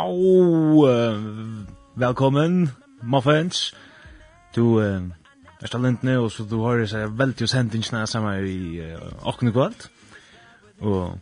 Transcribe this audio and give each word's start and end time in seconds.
Au! 0.00 0.86
Velkommen, 1.94 2.70
Muffins. 3.02 3.74
Du 4.56 4.80
uh, 4.80 5.02
er 5.60 5.68
stalent 5.68 6.02
ned, 6.02 6.16
og 6.16 6.30
så 6.32 6.46
du 6.48 6.62
har 6.64 6.80
seg 6.88 7.18
veldig 7.18 7.44
og 7.44 8.08
sammen 8.08 8.46
i 8.48 8.80
uh, 8.80 9.10
åkne 9.28 9.52
kvart. 9.52 9.90
Og 10.80 11.18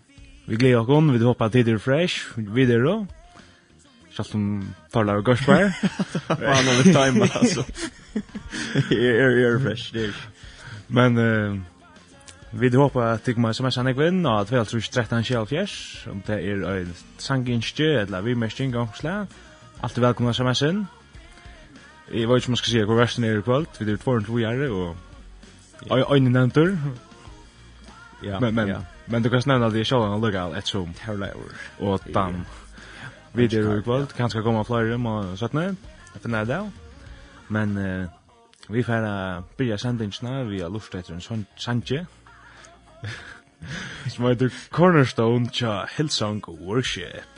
vi 0.46 0.60
gleder 0.60 0.84
åkken, 0.84 1.10
vi 1.10 1.24
håper 1.24 1.44
at 1.48 1.56
det 1.66 1.74
er 1.74 1.82
fresh, 1.82 2.38
videre 2.54 2.84
da. 2.86 2.96
Selv 4.14 4.38
om 4.38 4.44
taler 4.94 5.18
og 5.18 5.26
gårdsbær. 5.26 5.74
Han 6.28 6.70
har 6.70 6.78
litt 6.78 6.94
time, 6.94 7.26
altså. 7.40 7.66
Jeg 8.94 9.42
er 9.48 9.58
fresh, 9.64 9.90
det 9.94 10.06
er 10.06 10.14
ikke. 10.14 10.30
Men... 10.88 11.18
Uh, 11.18 11.77
Vi 12.52 12.76
håper 12.76 13.00
at 13.02 13.26
det 13.26 13.34
kommer 13.34 13.52
sms-ene 13.52 13.92
ekvinn 13.92 14.26
og 14.26 14.40
at 14.40 14.50
vi 14.52 14.56
alt 14.56 14.70
trus 14.72 14.88
13 14.88 15.24
kjellfjers, 15.24 16.06
om 16.08 16.22
det 16.26 16.38
er 16.40 16.62
en 16.64 16.94
sanginskje, 17.20 17.88
eller 18.00 18.24
vi 18.24 18.34
mest 18.34 18.60
ingangsle. 18.60 19.26
Alt 19.82 19.98
er 19.98 20.06
velkomna 20.06 20.32
sms 20.32 20.62
inn 20.62 20.86
Jeg 22.12 22.28
vet 22.28 22.40
ikke 22.40 22.48
om 22.48 22.54
man 22.56 22.56
skal 22.56 22.70
si 22.70 22.84
hvor 22.88 22.96
versen 22.96 23.24
er 23.24 23.38
i 23.38 23.42
kvöld, 23.44 23.66
vi 23.78 23.92
er 23.92 23.96
tvoren 23.96 24.24
tvo 24.24 24.38
gjerne, 24.38 24.70
og 24.70 24.96
øyne 26.14 26.30
nevntur. 26.30 26.72
Ja, 28.22 28.40
men, 28.40 28.54
men, 28.54 28.68
ja. 28.68 28.78
men 29.06 29.22
du 29.22 29.28
kan 29.28 29.42
nevna 29.46 29.66
at 29.66 29.72
det 29.72 29.80
er 29.80 29.84
sjålan 29.84 30.16
og 30.16 30.24
lukka 30.24 30.48
et 30.58 30.68
som 30.68 30.94
herleir 31.04 31.36
og 31.78 32.00
dan. 32.14 32.46
Vi 33.34 33.44
er 33.44 33.78
i 33.78 33.82
kvöld, 33.82 34.16
kanskje 34.16 34.42
kommer 34.42 34.64
flere 34.64 34.94
og 34.96 35.38
17, 35.38 35.58
jeg 35.58 35.76
finner 36.22 36.44
det 36.44 36.70
Men 37.48 37.78
uh, 37.78 38.06
vi 38.68 38.82
får 38.82 39.04
uh, 39.04 39.42
byrja 39.56 39.76
sendingsna, 39.76 40.42
vi 40.42 40.60
har 40.60 40.68
lust 40.68 40.94
etter 40.94 41.14
en 41.14 41.46
sanje, 41.56 42.06
Som 44.08 44.24
heter 44.24 44.50
Cornerstone 44.70 45.50
tja 45.52 45.86
Hillsong 45.96 46.42
Worship. 46.48 47.28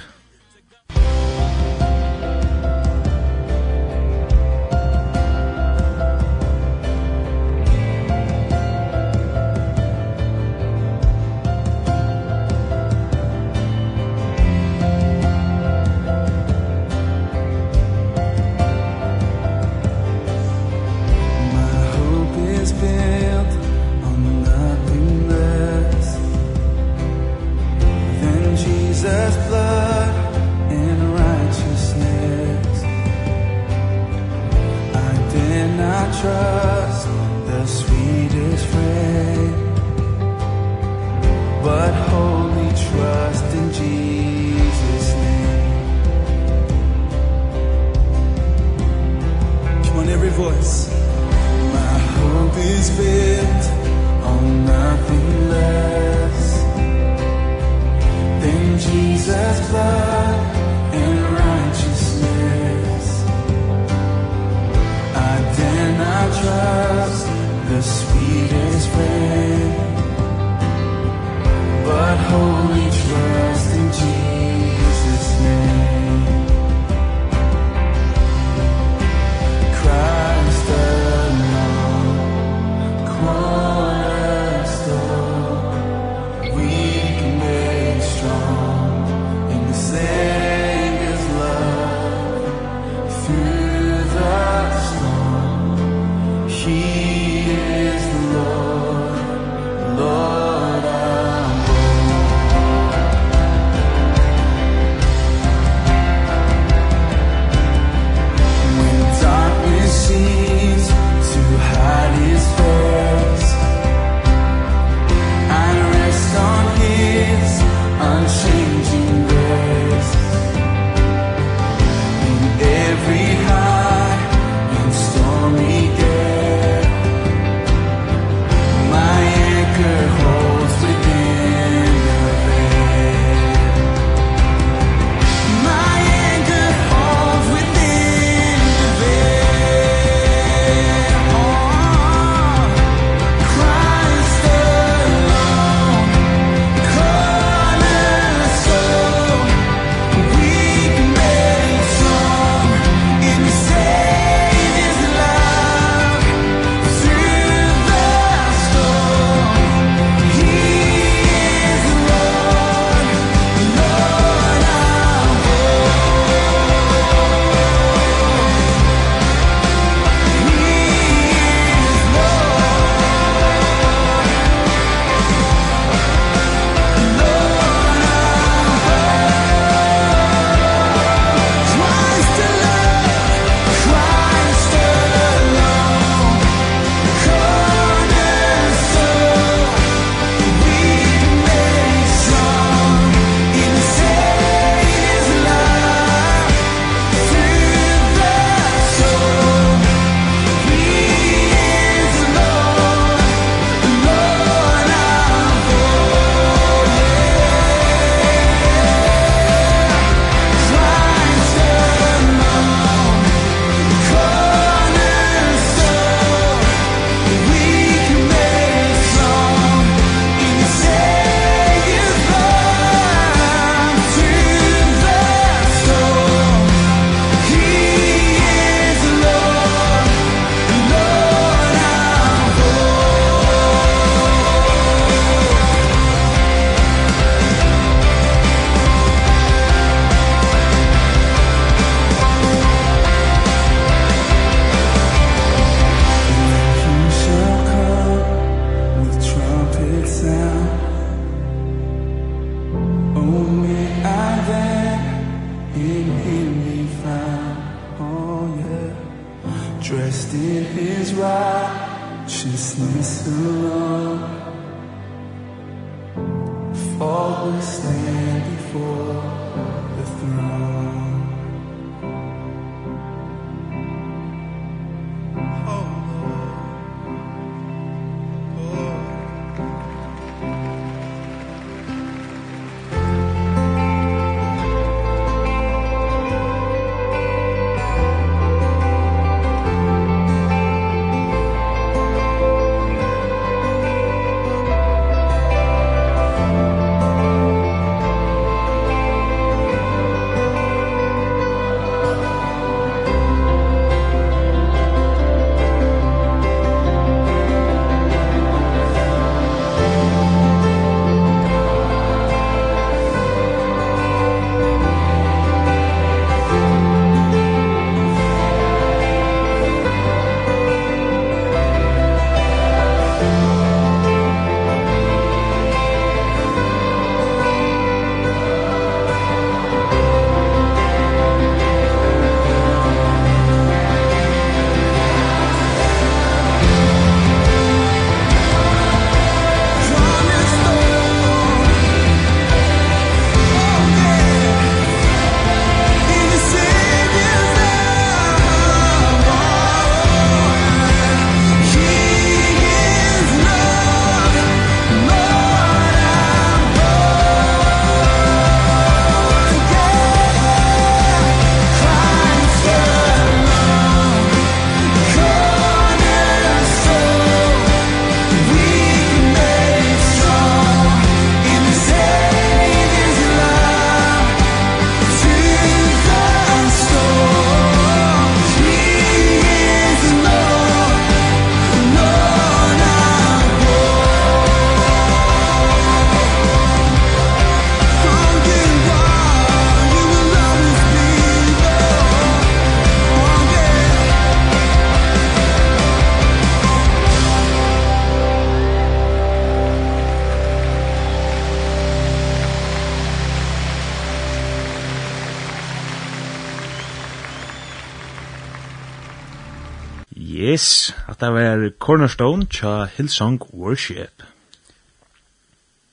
Yes, 410.61 410.95
at 411.09 411.21
det 411.21 411.33
var 411.33 411.71
Cornerstone 411.79 412.47
tja 412.47 412.85
Hillsong 412.85 413.41
Worship. 413.55 414.23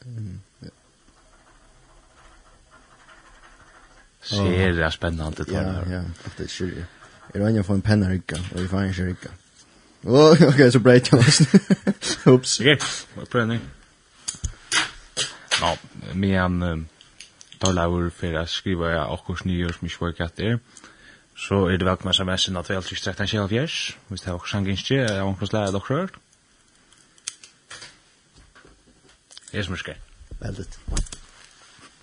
Mm, 0.06 0.40
ja. 0.62 0.68
Ser 4.22 4.90
spennende 4.90 5.44
det 5.44 5.54
Ja, 5.54 5.62
ja, 5.90 6.02
at 6.26 6.34
det 6.38 6.50
skjer. 6.52 6.84
Jeg 7.34 7.42
var 7.42 7.48
inne 7.48 7.64
på 7.64 7.74
en 7.74 7.82
penna 7.82 8.10
rykka, 8.10 8.36
og 8.54 8.60
jeg 8.60 8.70
får 8.70 8.82
ikke 8.82 9.08
rykka. 9.08 9.30
Åh, 10.04 10.42
ok, 10.50 10.72
så 10.72 10.80
breit 10.80 11.12
jeg 11.12 11.20
oss. 11.20 11.42
Ups. 12.28 12.60
Ok, 12.60 12.84
hva 13.16 13.26
prøver 13.32 13.46
ni? 13.46 13.60
Ja, 15.62 15.76
med 16.14 16.36
en 16.46 16.64
um, 16.64 16.88
talavur 17.64 18.10
for 18.10 18.36
å 18.36 18.44
skrive 18.52 18.92
akkurat 19.00 19.46
nyår 19.48 19.80
som 19.80 19.88
ikke 19.88 20.10
var 20.10 20.20
katt 20.20 20.44
er. 20.44 20.60
Så 21.38 21.68
er 21.68 21.78
det 21.78 21.86
velkommen 21.86 22.14
sms'en 22.14 22.58
at 22.58 22.70
vi 22.70 22.76
alltid 22.76 22.98
strekker 22.98 23.22
en 23.22 23.30
kjell 23.30 23.50
fjers, 23.50 23.98
hvis 24.10 24.22
det 24.22 24.30
er 24.30 24.34
også 24.34 24.52
sanginskje, 24.52 24.96
er 25.06 25.22
omkring 25.22 25.54
lærer 25.54 25.72
dere 25.72 25.82
hørt. 25.88 26.16
Jeg 29.54 29.60
er 29.60 29.64
smørske. 29.64 29.94
Veldig. 30.40 30.66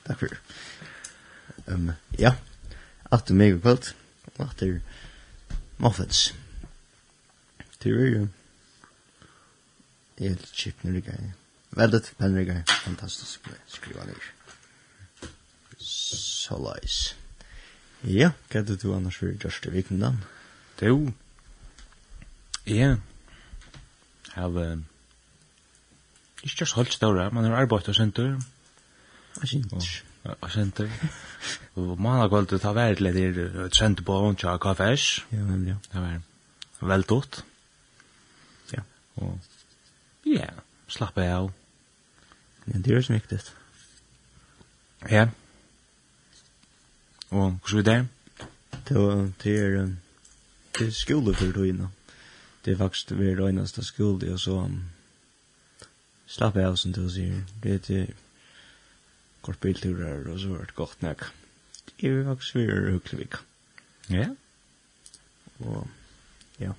Takk 0.06 0.18
for. 0.18 0.36
Um, 1.66 1.90
ja, 2.18 2.34
at 3.12 3.28
du 3.28 3.34
meg 3.34 3.54
og 3.54 3.60
kvalt, 3.60 3.96
at 4.38 4.60
du 4.60 4.78
muffins. 5.78 6.34
Det 7.82 7.90
er 7.90 8.06
jo 8.06 8.28
helt 10.18 10.46
kjipt 10.52 10.84
når 10.84 10.92
det 10.92 11.04
gøy. 11.04 11.28
Veldig, 11.70 12.02
veldig 12.18 12.46
gøy. 12.46 12.62
Fantastisk. 12.86 13.50
Skriva 13.66 14.06
ned. 14.06 14.30
Så 15.78 16.62
leis. 16.62 17.16
Ja, 18.04 18.32
hva 18.50 18.60
er 18.60 18.66
det 18.68 18.80
du 18.82 18.90
annars 18.94 19.16
for 19.20 19.32
Gjørste 19.32 19.70
da? 20.00 20.12
Jo, 20.82 21.12
jeg 22.66 22.98
har 24.34 24.48
ikke 26.44 26.60
just 26.60 26.74
holdt 26.76 26.92
større, 26.92 27.30
man 27.30 27.44
har 27.44 27.62
arbeidt 27.62 27.88
og 27.88 27.94
senter. 27.94 28.36
Og 29.40 29.48
senter. 29.48 30.02
Og 30.40 30.50
senter. 30.50 30.90
Og 31.76 32.00
man 32.00 32.20
har 32.20 32.28
gått 32.32 32.48
til 32.48 32.58
å 32.58 32.62
ta 32.62 32.72
vært 32.76 33.00
litt 33.04 33.16
i 33.20 33.26
et 33.28 33.76
senter 33.76 34.04
på 34.04 34.16
og 34.28 34.38
tja 34.40 34.56
kaffes. 34.60 35.22
Ja, 35.32 35.42
men 35.44 35.66
ja. 35.68 35.76
Det 35.92 36.00
var 36.80 36.92
vel 36.94 37.04
tått. 37.08 37.42
Ja. 38.72 38.84
Og 39.20 39.38
ja, 40.28 40.50
slapp 40.88 41.18
av. 41.20 41.50
Ja, 42.66 42.78
det 42.78 42.92
er 42.92 42.96
jo 42.96 43.04
så 43.04 43.16
viktig. 43.16 43.40
Ja, 45.04 45.24
ja 45.24 45.26
og 47.34 47.58
hvordan 47.70 47.94
er 47.94 48.02
det? 48.04 48.08
Det 48.88 48.96
er, 49.58 49.90
det 50.78 50.86
er 50.86 50.90
skole 50.90 51.34
for 51.34 51.52
togene. 51.52 51.88
Det 52.64 52.72
er 52.72 52.76
faktisk 52.76 53.10
ved 53.10 53.38
er 53.38 53.48
eneste 53.48 53.84
skole, 53.84 54.32
og 54.32 54.40
så 54.40 54.50
um, 54.50 54.82
slapp 56.26 56.56
jeg 56.56 56.68
av 56.68 56.76
som 56.76 56.92
du 56.92 57.08
sier. 57.10 57.42
Det 57.62 57.74
er 57.74 57.82
til 57.82 58.14
kort 59.42 59.58
bilturer, 59.60 60.28
og 60.30 60.38
så 60.40 60.54
er 60.54 60.70
det 60.70 60.74
godt 60.74 61.02
nok. 61.02 61.26
Det 62.00 62.10
er 62.10 62.24
faktisk 62.24 62.54
vi 62.54 62.62
er 62.62 62.90
Høklevik. 62.90 63.34
Ja. 64.10 64.28
Og, 65.58 65.88
ja. 66.60 66.72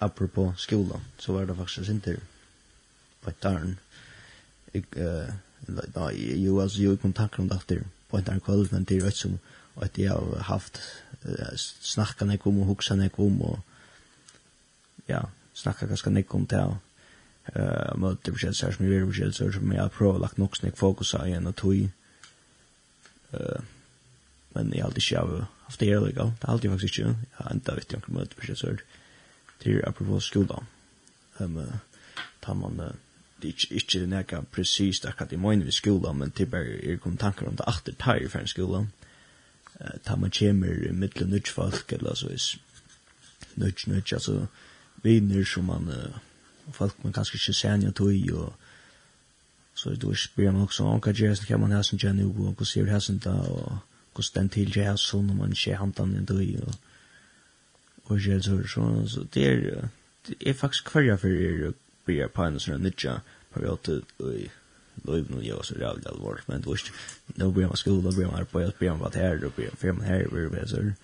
Apropos 0.00 0.60
skolan, 0.60 1.06
så 1.18 1.32
var 1.32 1.44
det 1.44 1.56
faktisk 1.56 1.90
inte 1.90 2.20
på 3.22 3.30
et 3.30 3.42
darn. 3.42 3.78
Jeg, 4.74 4.84
uh, 4.96 5.30
da, 5.94 6.10
jo, 6.18 6.60
altså, 6.60 6.82
jo, 6.82 6.92
i 6.92 6.96
kontakt 6.96 7.38
om 7.38 7.48
det 7.48 7.84
og 8.14 8.30
en 8.30 8.40
kvöld, 8.40 8.72
men 8.72 8.84
det 8.84 9.02
er 9.02 9.08
et 9.08 9.16
som 9.18 9.38
at 9.82 9.98
jeg 9.98 10.10
har 10.10 10.42
haft 10.48 10.80
uh, 11.24 11.54
snakka 11.82 12.24
nek 12.28 12.46
om 12.46 12.60
og 12.62 12.70
hugsa 12.72 12.94
nek 12.94 13.18
om 13.18 13.40
og 13.42 13.58
ja, 15.08 15.24
snakka 15.54 15.88
ganske 15.90 16.10
nek 16.10 16.34
om 16.34 16.46
det 16.46 16.62
og 16.62 16.76
uh, 17.56 17.92
møte 18.00 18.32
beskjelser 18.32 18.74
som 18.74 18.86
jeg 18.86 19.02
er 19.02 19.08
beskjelser 19.10 19.52
som 19.54 19.72
jeg 19.72 19.82
har 19.82 19.92
prøvd 19.94 20.22
lagt 20.22 20.38
nok 20.38 20.56
snakk 20.56 20.78
fokus 20.78 21.14
av 21.18 21.26
igjen 21.28 21.50
og 21.50 21.56
tog 21.58 21.88
uh, 23.34 23.62
men 24.54 24.70
jeg 24.70 24.84
har 24.84 24.92
alltid 24.92 25.02
ikke 25.02 25.22
av 25.24 25.32
haft 25.64 25.80
det 25.80 25.88
her 25.90 26.04
legal, 26.04 26.30
det 26.38 26.46
har 26.46 26.54
alltid 26.54 26.70
faktisk 26.70 26.98
ikke 26.98 27.08
jeg 27.08 27.40
har 27.40 27.50
enda 27.50 27.74
vitt 27.78 27.96
jeg 27.96 28.04
har 28.04 28.18
møte 28.20 28.38
beskjelser 28.38 28.84
til 29.64 29.82
apropos 29.88 30.30
skola 30.30 30.62
um, 31.40 31.58
uh, 31.58 32.14
tar 32.44 32.54
man 32.60 32.80
uh, 32.80 32.94
det 33.42 33.48
er 33.48 33.52
ikke, 33.52 33.74
ikke 33.74 34.06
nekka 34.06 34.40
presist 34.40 35.06
akkurat 35.06 35.32
i 35.32 35.36
møyne 35.36 35.64
ved 35.64 35.72
skolan, 35.72 36.18
men 36.18 36.32
det 36.36 36.46
er 36.46 36.50
bare 36.50 36.92
er 36.92 36.96
kom 36.96 37.16
tankar 37.16 37.46
om 37.46 37.56
det 37.56 37.66
achter 37.66 37.92
tar 37.98 38.22
i 38.22 38.28
fern 38.28 38.46
skolan. 38.46 38.92
Uh, 39.80 39.96
ta 40.04 40.16
man 40.16 40.30
kjemer 40.30 40.92
mittel 40.92 41.28
nudgfolk, 41.28 41.92
eller 41.92 42.14
så 42.14 42.28
is 42.28 42.58
nudg, 43.56 43.86
nudg, 43.86 44.12
altså 44.12 44.46
viner 45.02 45.44
som 45.44 45.64
man, 45.64 45.88
uh, 45.88 46.72
folk 46.72 47.04
man 47.04 47.12
kanskje 47.12 47.36
ikke 47.36 47.52
senja 47.52 47.90
tog, 47.90 48.32
og 48.32 48.54
så 49.74 49.94
då 49.94 50.14
spyr 50.14 50.50
man 50.50 50.62
också 50.62 50.84
om 50.84 51.00
vad 51.04 51.18
jazz 51.18 51.44
kan 51.44 51.60
man 51.60 51.72
ha 51.72 51.82
som 51.82 51.98
Jenny 52.02 52.24
och 52.24 52.60
och 52.60 52.66
ser 52.66 52.86
här 52.86 53.00
sen 53.00 53.18
där 53.18 53.50
och 53.50 53.72
hur 54.16 54.24
den 54.34 54.48
till 54.48 54.76
jazz 54.76 55.00
så 55.00 55.22
när 55.22 55.34
man 55.34 55.54
ser 55.54 55.74
han 55.74 55.92
den 55.96 56.16
ändå 56.16 56.42
ju 56.42 56.60
och 58.04 58.20
jazz 58.20 58.44
så 58.44 59.08
så 59.08 59.26
det 59.32 59.46
är 59.46 59.88
det 60.26 60.48
är 60.50 60.54
faktiskt 60.54 60.84
kvar 60.84 61.16
för 61.16 61.28
er 61.28 61.72
blir 62.04 62.28
på 62.28 62.44
en 62.44 62.60
sånn 62.60 62.84
nidja 62.84 63.20
periode 63.54 64.02
i 64.34 64.48
Løyven 65.04 65.40
og 65.40 65.44
jeg 65.44 65.66
så 65.66 65.74
rævlig 65.74 66.06
alvor, 66.06 66.40
men 66.46 66.62
du 66.62 66.70
visst, 66.70 66.92
nå 67.36 67.50
blir 67.50 67.66
man 67.66 67.76
skola, 67.76 68.12
blir 68.14 68.30
man 68.30 68.40
arbeid, 68.40 68.72
blir 68.78 68.92
man 68.92 69.02
vært 69.02 69.18
her, 69.18 69.40
blir 69.42 69.72
man 69.92 70.06
her, 70.06 70.28
blir 70.30 70.48
man 70.48 70.58
her, 70.60 70.68
blir 70.70 70.84
man 70.88 70.96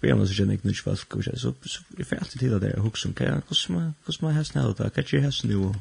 Blir 0.00 0.14
man 0.14 0.28
så 0.30 0.34
kjenner 0.34 0.54
ikke 0.54 0.68
nødt 0.68 0.80
folk, 0.80 1.14
og 1.16 1.24
så 1.24 1.52
jeg 1.98 2.06
får 2.06 2.16
alltid 2.16 2.38
til 2.38 2.52
at 2.54 2.62
jeg 2.62 2.80
husker 2.80 3.08
om 3.08 3.14
hvordan 4.04 4.22
man 4.22 4.36
hesten 4.36 4.60
hadde 4.60 4.74
det, 4.78 4.92
hva 4.94 5.02
gjør 5.02 5.24
hesten 5.24 5.50
jo, 5.50 5.72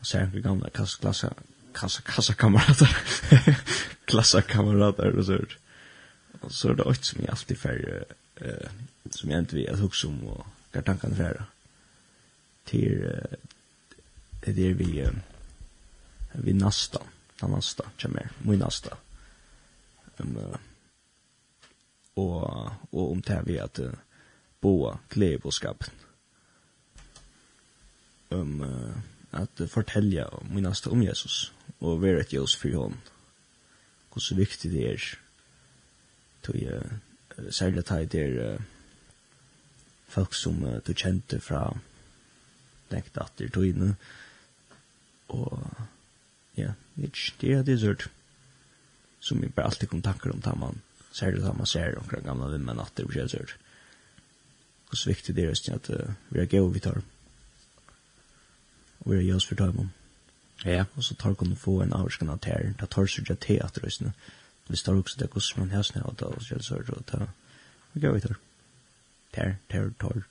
og 0.00 0.06
så 0.06 0.18
er 0.18 0.32
det 0.32 0.42
gamle 0.42 0.70
kassa, 0.74 1.30
kassakamerater, 1.74 2.96
klassakamerater 4.10 5.14
og 5.18 5.24
sånt. 5.24 5.56
Og 6.42 6.52
så 6.52 6.68
er 6.72 6.74
det 6.74 6.86
alt 6.86 7.06
som 7.06 7.20
jeg 7.20 7.30
alltid 7.30 7.56
fer, 7.56 8.04
som 9.14 9.30
jeg 9.30 9.38
endte 9.38 9.56
vi 9.56 9.68
at 9.70 9.78
husker 9.78 10.10
om, 10.10 10.18
og 10.34 10.46
hva 10.72 10.82
tankene 10.82 11.16
fer, 11.16 11.44
til 12.66 13.06
det 14.52 14.70
er 14.70 14.74
vi, 14.74 15.00
vi 16.34 16.52
nasta, 16.52 17.00
den 17.40 17.50
nasta, 17.50 17.88
kommer, 18.00 18.28
min 18.44 18.58
nasta. 18.58 18.96
Um, 20.18 20.36
og, 22.16 22.72
og 22.92 23.10
om 23.10 23.22
det 23.22 23.40
vi 23.46 23.56
at 23.58 23.80
uh, 23.82 23.94
boa 24.60 24.98
gledeboskapen. 25.10 25.92
Um, 28.30 28.60
uh, 28.60 28.94
at 29.32 29.60
uh, 29.60 29.68
fortelja 29.68 30.28
min 30.50 30.62
nasta 30.62 30.90
om 30.90 31.02
Jesus, 31.02 31.52
og 31.80 32.02
være 32.02 32.20
et 32.20 32.34
Jesus 32.34 32.56
for 32.56 32.76
hånd. 32.76 33.00
Hvor 34.12 34.20
så 34.20 34.34
viktig 34.34 34.70
det 34.70 34.90
er, 34.92 35.08
til 36.44 36.68
uh, 36.68 37.50
særlig 37.50 37.82
at 37.90 38.12
det 38.12 38.22
er 38.22 38.54
uh, 38.54 38.62
folk 40.08 40.34
som 40.34 40.62
uh, 40.62 40.78
du 40.86 40.92
kjente 40.94 41.40
fra, 41.40 41.66
tenkte 42.90 43.22
at 43.22 43.32
det 43.38 43.48
er 43.48 43.50
tog 43.50 43.96
og 45.34 45.58
ja, 46.56 46.72
det 46.96 47.50
er 47.50 47.62
det 47.66 47.80
sørt. 47.80 48.08
Som 49.20 49.40
vi 49.42 49.48
bare 49.48 49.72
alltid 49.72 49.88
kontakter 49.88 50.30
om 50.30 50.42
tar 50.44 50.56
man 50.60 50.82
ser 51.12 51.34
det 51.34 51.42
tar 51.42 51.56
man 51.56 51.66
ser 51.66 51.98
omkring 51.98 52.24
gamla 52.24 52.50
vimmen 52.52 52.80
at 52.80 52.92
det 52.96 53.08
blir 53.08 53.28
sørt. 53.28 53.56
Og 54.90 54.96
så 54.96 55.10
viktig 55.10 55.34
det 55.36 55.44
er 55.44 55.74
at 55.74 55.90
uh, 55.90 56.14
vi 56.30 56.40
er 56.40 56.50
gøy 56.50 56.72
vi 56.72 56.80
tar 56.80 57.02
og 59.04 59.12
vi 59.12 59.18
er 59.18 59.28
gjøs 59.28 59.46
for 59.48 59.60
tar 59.60 59.72
man 59.76 59.92
ja, 60.64 60.84
og 60.96 61.04
så 61.04 61.14
tar 61.14 61.34
kunne 61.34 61.56
få 61.56 61.80
en 61.82 61.92
avskan 61.92 62.30
av 62.32 62.40
ter 62.40 62.72
ta 62.80 62.86
tar 62.86 63.10
sørt 63.10 63.28
jeg 63.28 63.40
te 63.40 63.58
at 63.64 63.78
røysene 63.82 64.14
vi 64.68 64.76
står 64.80 65.02
også 65.02 65.20
det 65.20 65.28
hvordan 65.32 65.60
man 65.60 65.74
hæsne 65.76 66.04
og 66.08 66.16
ta 66.16 66.30
og 66.30 66.46
gjør 66.48 66.62
sørt 66.62 66.90
og 66.90 67.04
ta 67.06 67.26
og 67.26 68.00
gøy 68.00 68.14
vi 68.14 68.24
tar 68.24 68.38
ter, 69.34 69.56
ter, 69.68 69.90
tar 70.00 70.24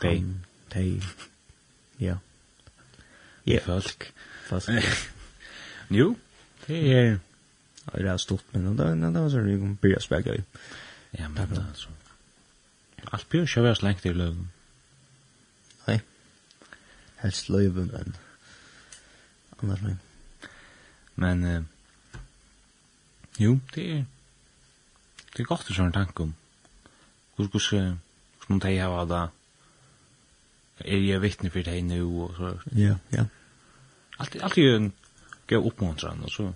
Tei, 0.00 0.22
tei, 0.72 1.02
ja, 2.00 2.14
yeah. 3.46 3.64
folk. 3.64 4.12
Fast. 4.48 4.70
jo, 5.90 6.16
det 6.66 6.92
är 6.92 7.18
det 7.92 8.08
er 8.08 8.16
stort 8.16 8.44
men 8.52 8.76
da 8.76 8.94
när 8.94 9.10
det 9.10 9.20
var 9.20 9.30
så 9.30 9.38
det 9.38 9.58
kom 9.58 9.76
börja 9.76 10.20
gøy. 10.20 10.42
Ja, 11.10 11.28
men 11.28 11.50
det 11.50 11.64
alltså. 11.68 11.88
Allt 13.12 13.28
blir 13.28 13.42
ikke 13.42 13.62
vært 13.62 13.82
lengt 13.82 14.06
i 14.06 14.12
løven. 14.12 14.50
Nei. 15.86 16.00
Helst 17.16 17.48
löven 17.48 17.90
men 17.90 18.16
annars 19.62 19.82
men. 19.82 20.00
Men 21.14 21.44
eh, 21.44 21.62
jo, 23.38 23.58
det 23.74 23.90
er 23.90 24.04
det 25.30 25.44
er 25.44 25.48
godt 25.48 25.70
å 25.70 25.74
sånne 25.74 25.94
tanke 25.94 26.22
om. 26.22 26.32
Hur 27.36 27.46
ska 27.58 27.78
hur 27.78 27.96
ska 28.40 28.52
man 28.52 28.60
ta 28.60 28.70
i 28.70 28.80
av 28.80 29.08
det 29.08 29.28
er 30.84 31.04
jeg 31.04 31.22
vittne 31.22 31.50
for 31.52 31.66
deg 31.66 31.84
nå, 31.86 32.00
og 32.24 32.34
så. 32.36 32.54
Ja, 32.76 32.96
ja. 33.14 33.26
Alt, 34.20 34.36
alt 34.40 34.58
er 34.58 34.66
jo 34.66 34.78
en 34.78 34.90
gav 35.50 35.66
oppmåntran, 35.66 36.24
og 36.24 36.32
så, 36.32 36.48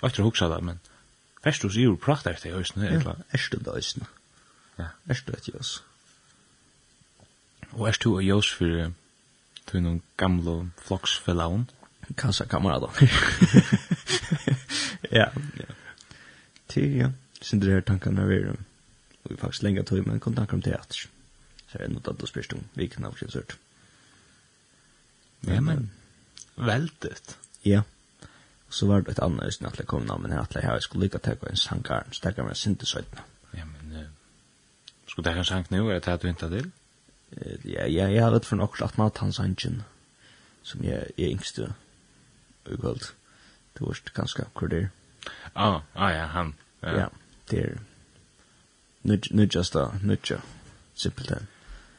og 0.00 0.08
etter 0.08 0.24
å 0.24 0.28
huksa 0.28 0.48
det, 0.52 0.60
men, 0.66 0.80
først 1.44 1.64
du 1.64 1.70
sier 1.72 1.96
prater 2.00 2.36
etter 2.36 2.50
i 2.50 2.56
høysene, 2.56 2.88
eller? 2.88 3.20
Ja, 3.20 3.28
erst 3.36 3.54
du 3.54 3.62
da 3.64 3.76
høysene. 3.76 4.08
Ja. 4.78 4.88
Erst 5.08 5.28
du 5.28 5.34
etter 5.36 5.54
jøs. 5.54 5.74
Og 7.76 7.86
erst 7.88 8.04
du 8.04 8.14
og 8.14 8.24
jøs 8.24 8.50
for 8.58 8.90
til 9.70 9.84
noen 9.84 10.00
gamle 10.18 10.56
floksfellaun? 10.82 11.68
Kansa 12.18 12.44
kamerader. 12.50 12.90
ja. 15.20 15.28
ja. 15.60 15.68
Til, 16.68 16.96
ja. 16.98 17.10
Sindri 17.40 17.76
her 17.76 17.86
tankene 17.86 18.24
er 18.24 18.32
vi, 18.32 18.40
og 18.50 19.30
vi 19.30 19.38
faktisk 19.38 19.62
lenger 19.62 19.86
tog, 19.86 20.02
men 20.08 20.20
kom 20.20 20.34
tanker 20.34 20.58
om 20.58 20.64
teater. 20.64 21.06
Ja 21.06 21.19
så 21.70 21.78
er 21.78 21.86
det 21.86 21.94
noe 21.94 22.10
at 22.10 22.20
du 22.20 22.26
spørst 22.26 22.52
om 22.56 22.64
hvilken 22.74 23.06
av 23.06 23.16
kjønns 23.18 23.38
hørt. 23.38 23.56
Ja, 25.46 25.60
men 25.60 25.90
veltet. 26.56 27.36
Ja. 27.64 27.82
Og 28.68 28.74
så 28.74 28.86
var 28.86 29.00
det 29.00 29.14
et 29.14 29.22
annet 29.22 29.60
øyne 29.60 29.72
jeg 29.78 29.86
kom 29.86 30.02
navn, 30.02 30.22
men 30.22 30.32
jeg 30.32 30.40
at 30.40 30.56
jeg 30.62 30.82
skulle 30.82 31.06
lykke 31.06 31.18
til 31.18 31.38
å 31.38 31.40
gå 31.40 31.50
en 31.50 31.56
sankar, 31.56 32.04
en 32.06 32.16
stekker 32.16 32.46
med 32.46 32.58
syntesøytene. 32.58 33.24
Ja, 33.56 33.64
men 33.64 33.96
uh, 33.96 34.04
skulle 35.06 35.24
det 35.28 35.34
ha 35.34 35.44
en 35.44 35.48
sang 35.48 35.66
nå, 35.70 35.88
er 35.88 35.98
det 35.98 36.06
det 36.06 36.22
du 36.22 36.26
hintet 36.26 36.54
til? 36.56 36.70
Uh, 37.36 37.56
ja, 37.64 37.86
ja, 37.86 38.06
jeg 38.10 38.22
har 38.22 38.34
vært 38.34 38.46
for 38.46 38.60
nok 38.60 38.80
at 38.82 38.98
mat 38.98 39.18
hans 39.24 39.40
sangen, 39.40 39.82
som 40.62 40.84
jeg 40.84 41.10
er 41.16 41.30
yngste 41.30 41.72
uggholdt. 42.66 43.14
Det 43.74 43.86
var 43.86 44.02
ganske 44.14 44.42
akkurat 44.42 44.70
der. 44.70 44.88
Ah, 45.54 45.80
ah, 45.94 46.10
ja, 46.10 46.26
han. 46.26 46.54
Ja, 46.82 46.98
ja 46.98 47.08
det 47.50 47.62
er 47.64 47.78
nudjasta, 49.30 49.90
nudja, 50.02 50.40
simpelthen. 50.94 51.46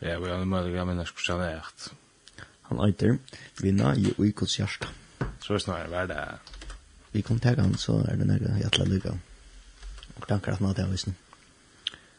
Ja, 0.04 0.20
vi 0.20 0.30
har 0.30 0.38
en 0.38 0.48
möjlig 0.48 0.78
att 0.78 0.88
minnas 0.88 1.12
kursa 1.12 1.38
närt. 1.38 1.92
Han 2.62 2.90
äter, 2.90 3.18
vinna 3.62 3.96
i 3.96 4.14
uikots 4.18 4.60
hjärsta. 4.60 4.88
Så 5.40 5.54
er 5.54 5.60
snarare, 5.62 5.90
hva 5.92 6.02
er 6.02 6.08
det? 6.10 6.24
Vi 7.12 7.22
kom 7.22 7.40
til 7.40 7.60
han 7.62 7.78
så 7.78 8.00
er 8.10 8.18
det 8.18 8.26
några 8.26 8.58
hjertelig 8.58 8.88
lycka. 8.88 9.14
Og 10.18 10.28
tankar 10.28 10.52
att 10.52 10.60
man 10.60 10.76
har 10.76 10.88
det 10.88 11.14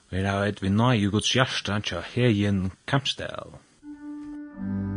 Vi 0.08 0.22
har 0.22 0.46
ett 0.46 0.62
vinna 0.62 0.94
i 0.96 1.06
uikots 1.06 1.34
hjärsta, 1.34 1.80
tja, 1.80 2.00
hejen 2.00 2.70
kampstel. 2.84 3.58
Mm. 4.62 4.91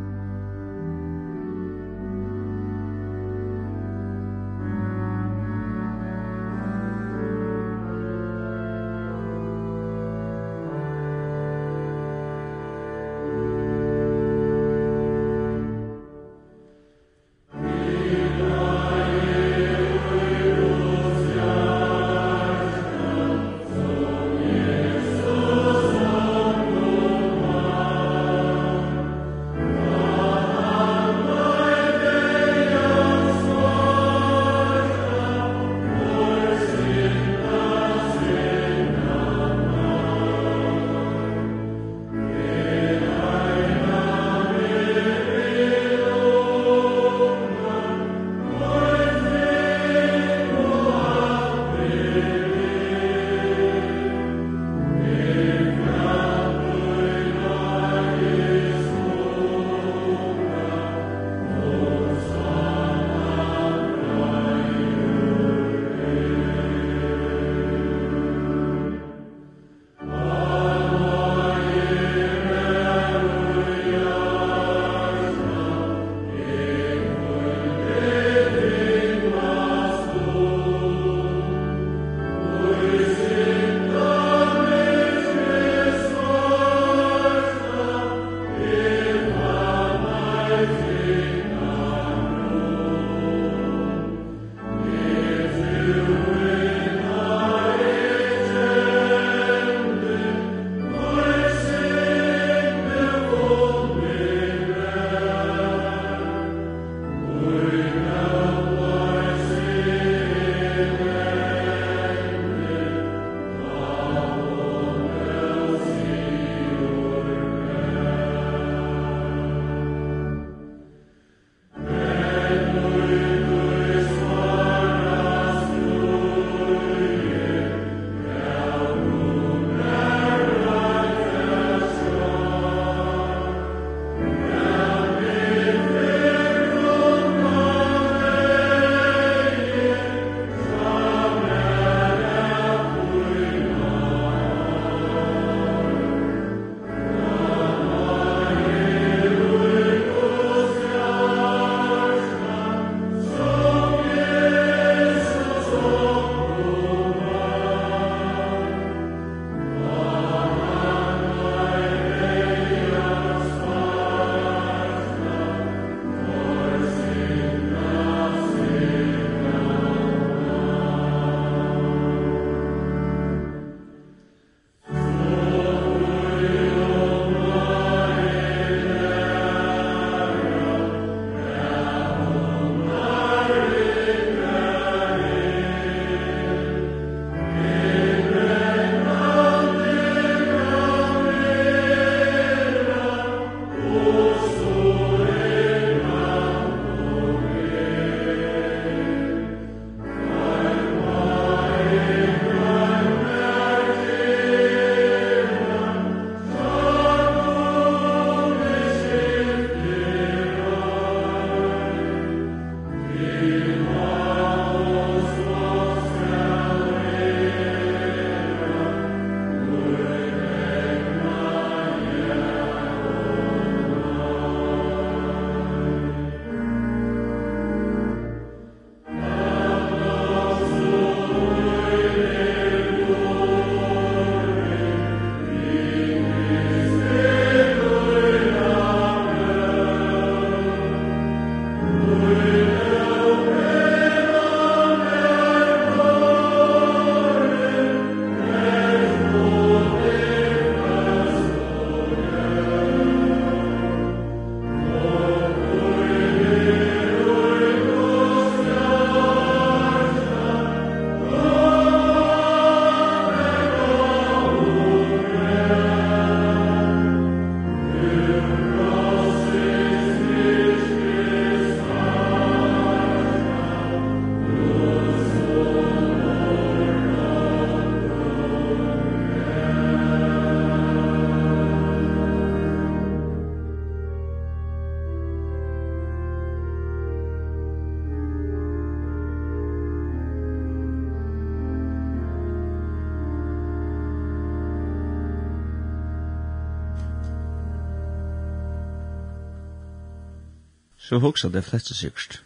Så 301.05 301.19
hugsa 301.21 301.49
det 301.53 301.61
flesta 301.61 301.93
sikkert. 301.93 302.41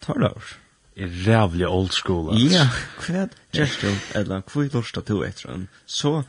Tar 0.00 0.18
det 0.18 0.30
over. 0.30 0.56
Er 0.96 1.10
rævlig 1.26 1.68
old 1.68 1.90
school, 1.90 2.30
altså. 2.30 2.48
Ja, 2.50 2.66
hva 3.02 3.26
gjørs 3.54 3.76
du, 3.82 3.90
eller 4.18 4.42
hva 4.46 4.62
er 4.64 4.72
lorsta 4.74 5.02
du 5.02 5.20
etter 5.26 5.50
en 5.50 5.68
så 5.86 6.22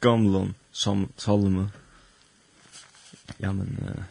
gamlon 0.00 0.54
som 0.72 1.08
Salome? 1.16 1.70
Ja, 3.40 3.52
men... 3.52 3.76
Uh, 3.80 4.04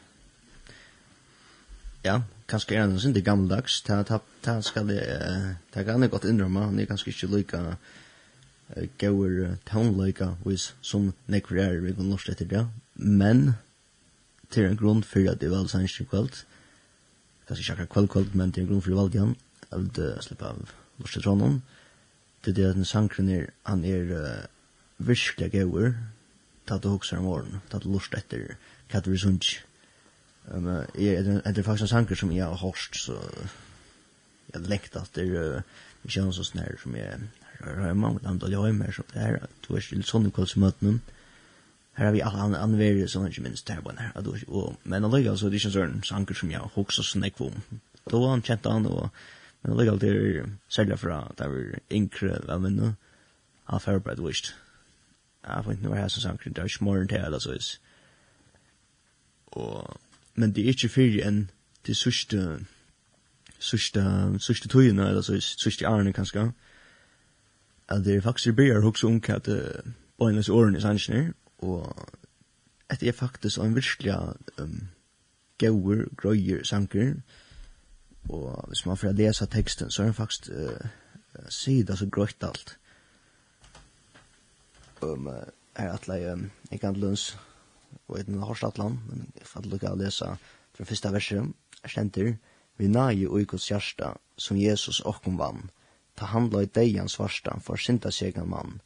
ja, 2.06 2.20
kanskje 2.50 2.78
er 2.78 2.86
han 2.88 3.00
sindi 3.00 3.22
gammeldags, 3.22 3.82
ta, 3.86 4.02
ta, 4.04 4.22
ta 4.46 4.60
skal 4.66 4.90
jeg, 4.94 5.06
uh, 5.06 5.54
ta 5.74 5.86
kan 5.86 6.02
jeg 6.02 6.14
godt 6.14 6.26
innrømme, 6.30 6.68
han 6.72 6.80
er 6.80 6.90
kanskje 6.90 7.14
ikke 7.14 7.32
lykka 7.36 7.64
uh, 7.70 8.86
gaur 9.02 9.34
uh, 9.46 9.58
townløyka, 9.70 10.36
hvis 10.46 10.72
som 10.82 11.12
nekver 11.28 11.62
er 11.66 11.82
vi 11.86 11.94
kan 11.98 12.10
lorsta 12.10 12.34
etter 12.34 12.50
det, 12.50 12.66
men 12.96 13.52
til 14.50 14.70
en 14.70 14.78
grunn 14.78 15.04
fyrir 15.06 15.36
at 15.36 15.42
det 15.42 15.52
var 15.54 15.70
sannsyn 15.70 16.10
kveld, 16.10 16.46
kanskje 17.50 17.66
ikke 17.66 17.74
akkurat 17.74 17.94
kveld 17.96 18.10
kveld, 18.14 18.36
men 18.38 18.52
til 18.54 18.64
en 18.64 18.70
grunn 18.70 18.84
for 18.86 18.96
valget 19.00 19.24
han, 19.24 19.36
eller 19.72 19.92
det 19.98 20.08
er 20.14 20.26
slipp 20.26 20.44
av 20.46 20.60
Lorset 21.00 21.26
Trondheim, 21.26 21.62
det 22.46 22.52
er 22.52 22.58
det 22.60 22.68
at 22.70 22.78
den 22.78 22.88
sangren 22.88 23.32
er, 23.34 23.50
han 23.66 23.82
er 23.86 24.14
uh, 24.14 25.08
virkelig 25.10 25.50
gøyver, 25.56 25.96
tatt 26.70 26.86
og 26.86 27.00
hokser 27.00 27.20
om 27.20 27.32
åren, 27.32 27.64
tatt 27.72 27.88
og 27.88 27.98
lort 27.98 28.16
etter 28.16 28.54
Katter 28.90 29.18
Sundj. 29.18 29.58
Um, 30.52 30.70
er, 30.70 30.86
er, 31.18 31.42
er 31.44 31.52
det 31.56 31.66
faktisk 31.66 31.88
en 31.88 31.94
sanger 31.96 32.22
som 32.22 32.32
jeg 32.32 32.46
har 32.46 32.62
hørt, 32.62 32.96
så 32.96 33.18
jeg 34.54 34.70
lengt 34.70 34.96
at 34.98 35.10
det 35.18 35.28
er 35.28 35.58
uh, 35.58 35.78
ikke 36.06 36.26
noe 36.26 36.38
sånn 36.38 36.62
her 36.62 36.78
som 36.82 36.96
jeg 36.98 37.18
har 37.64 37.82
hørt, 37.82 38.30
og 38.30 38.46
det 38.46 38.54
er 38.54 38.58
jo 38.60 38.66
hjemme 38.70 38.94
det 38.94 39.26
er, 39.26 39.42
det 39.66 39.82
er 39.82 40.06
sånn 40.06 40.30
kveld 40.32 40.54
som 40.54 40.64
møtene, 40.68 41.00
Her 41.94 42.06
har 42.06 42.12
vi 42.12 42.22
alla 42.22 42.58
använder 42.64 43.08
sånn 43.08 43.28
ikke 43.28 43.42
minst 43.42 43.68
där 43.68 43.82
på 43.82 43.92
när. 43.92 44.12
Och 44.48 44.76
men 44.84 45.02
det 45.02 45.18
ligger 45.18 45.36
så 45.36 45.50
det 45.50 45.56
ikke 45.56 45.68
en 45.68 45.74
sånn 45.74 46.04
sanker 46.04 46.34
som 46.34 46.52
jag 46.52 46.72
också 46.76 47.04
snack 47.04 47.42
om. 47.42 47.62
Da 48.06 48.18
var 48.18 48.30
han 48.30 48.42
kjent 48.42 48.66
han, 48.66 48.86
og 48.86 49.10
men 49.62 49.72
det 49.72 49.78
ligger 49.78 49.98
där 49.98 50.50
sälja 50.70 50.98
för 50.98 51.10
det 51.38 51.44
är 51.44 51.80
inkre 51.90 52.42
vad 52.48 52.62
Han 52.62 52.96
har 53.64 53.80
forberedt 53.80 54.20
heard 54.20 54.20
Jeg 54.20 54.28
wished. 54.28 54.54
ikke 55.72 55.84
noe 55.84 55.96
her 55.96 56.08
som 56.08 56.22
sanker, 56.22 56.50
det 56.50 56.58
er 56.58 56.64
ikke 56.64 56.84
morgen 56.84 57.08
til 57.08 57.18
eller 57.18 57.40
så 57.40 57.52
is. 57.52 57.80
Och 59.48 59.98
men 60.36 60.52
det 60.52 60.64
er 60.64 60.68
ikke 60.68 60.90
för 60.90 61.28
enn 61.28 61.50
til 61.84 61.96
sørste 61.96 62.66
sørste 63.60 64.02
sørste 64.40 64.68
tøyene 64.68 65.08
eller 65.10 65.22
så 65.22 65.40
sørste 65.42 65.90
åren 65.90 66.14
kanskje. 66.14 66.52
Alltså 67.90 68.10
det 68.10 68.16
är 68.16 68.22
faktiskt 68.22 68.56
blir 68.56 68.86
också 68.86 69.08
om 69.08 69.22
hva 69.22 69.38
det 69.38 69.82
Bøyne's 70.22 70.42
sån 70.42 70.56
ordning 70.56 70.82
sanjer 70.82 71.34
og 71.60 72.10
et 72.92 73.04
er 73.04 73.12
faktisk 73.12 73.60
en 73.60 73.76
virkelig 73.76 74.16
um, 74.60 74.88
gauer, 75.58 76.06
grøyer, 76.18 76.64
sanker, 76.64 77.14
og 78.30 78.64
hvis 78.68 78.86
man 78.86 78.98
får 78.98 79.12
lesa 79.12 79.46
teksten, 79.46 79.92
så 79.92 80.02
er 80.02 80.06
den 80.06 80.14
faktisk 80.14 80.50
uh, 80.50 80.88
sida 81.50 81.96
så 81.96 82.10
grøyt 82.10 82.44
alt. 82.44 82.78
Um, 85.02 85.28
uh, 85.28 85.34
her 85.78 86.00
jeg 86.08 86.34
um, 86.34 86.52
jeg 86.72 86.80
kan 86.80 86.96
lønns, 86.96 87.38
og 88.08 88.20
et 88.20 88.28
norsatlan, 88.28 89.00
men 89.10 89.32
jeg 89.38 89.48
får 89.48 89.68
lukka 89.70 89.94
å 89.94 90.00
lese 90.00 90.36
fra 90.74 90.86
første 90.86 91.12
verset, 91.14 91.54
jeg 91.84 91.92
kjenter, 91.94 92.34
vi 92.78 92.88
nage 92.88 93.28
og 93.30 93.42
ikos 93.42 93.70
hjersta, 93.70 94.14
som 94.38 94.58
Jesus 94.58 95.02
okkom 95.06 95.38
vann, 95.40 95.70
ta 96.16 96.30
handla 96.32 96.64
i 96.64 96.72
deian 96.76 97.10
svarsta, 97.10 97.58
for 97.62 97.78
sinta 97.78 98.12
segan 98.12 98.50
mann, 98.50 98.80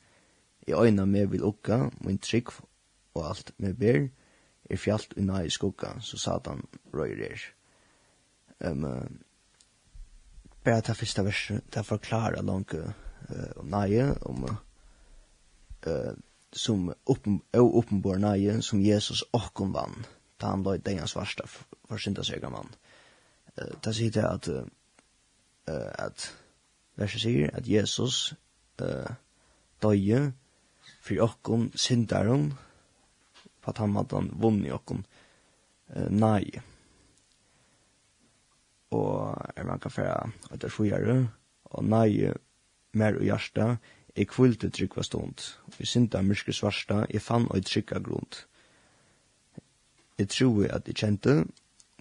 I 0.68 0.74
øyna 0.74 1.06
med 1.06 1.28
vil 1.28 1.44
ukka, 1.44 1.90
min 2.02 2.18
trygg 2.18 2.50
og 3.14 3.30
alt 3.30 3.52
med 3.58 3.74
ber, 3.74 4.08
er 4.70 4.78
fjallt 4.78 5.14
unna 5.18 5.44
i 5.44 5.50
skugga, 5.50 6.00
så 6.00 6.18
satan 6.18 6.64
røyr 6.94 7.26
er. 7.30 7.42
Um, 8.64 8.86
bare 10.64 10.82
ta 10.82 10.94
fyrsta 10.94 11.24
verset, 11.24 11.64
ta 11.72 11.82
forklara 11.82 12.42
langt 12.42 12.74
uh, 12.74 12.92
om 13.58 13.68
nøye, 13.68 14.14
om 14.22 14.46
uh, 15.88 16.14
som 16.54 16.94
oppen, 17.06 17.42
oppenbår 17.54 18.22
nøye, 18.22 18.62
som 18.62 18.82
Jesus 18.82 19.24
okkom 19.34 19.74
vann, 19.74 20.06
da 20.40 20.54
han 20.54 20.64
løy 20.64 20.80
degans 20.80 21.16
varsta 21.16 21.48
for 21.50 21.98
syndasøyga 21.98 22.50
mann. 22.54 22.72
Uh, 23.58 23.74
ta 23.82 23.92
sier 23.92 24.14
det 24.16 24.24
at, 24.24 24.48
uh, 25.68 25.92
at 26.00 26.30
verset 26.96 27.26
sier 27.26 27.52
at 27.54 27.68
Jesus 27.68 28.34
uh, 28.82 29.12
døye, 29.84 30.32
for 31.04 31.26
okkom 31.26 31.72
syndaren, 31.76 32.54
på 33.62 33.72
at 33.72 33.80
han 33.84 33.96
hadde 34.00 34.22
vunnet 34.40 34.76
okkom 34.76 35.04
uh, 35.04 36.08
nei. 36.10 36.48
Og 38.94 39.36
er 39.56 39.68
man 39.68 39.82
kan 39.84 39.92
færa 39.92 40.32
er 40.54 40.70
sjujare, 40.72 41.18
og 41.74 41.86
nei 41.86 42.32
mer 42.94 43.18
og 43.18 43.26
hjärsta, 43.26 43.78
jeg 44.16 44.30
kvilte 44.30 44.70
trykva 44.70 45.02
stund, 45.04 45.42
vi 45.78 45.82
jeg 45.82 45.88
synda 45.88 46.22
myrske 46.22 46.54
svarsta, 46.54 47.06
jeg 47.10 47.22
fann 47.22 47.48
og 47.50 47.66
trykka 47.66 48.00
grunn 48.00 48.30
Jeg 50.18 50.30
tror 50.30 50.68
at 50.70 50.88
jeg 50.88 50.96
kjente, 50.96 51.46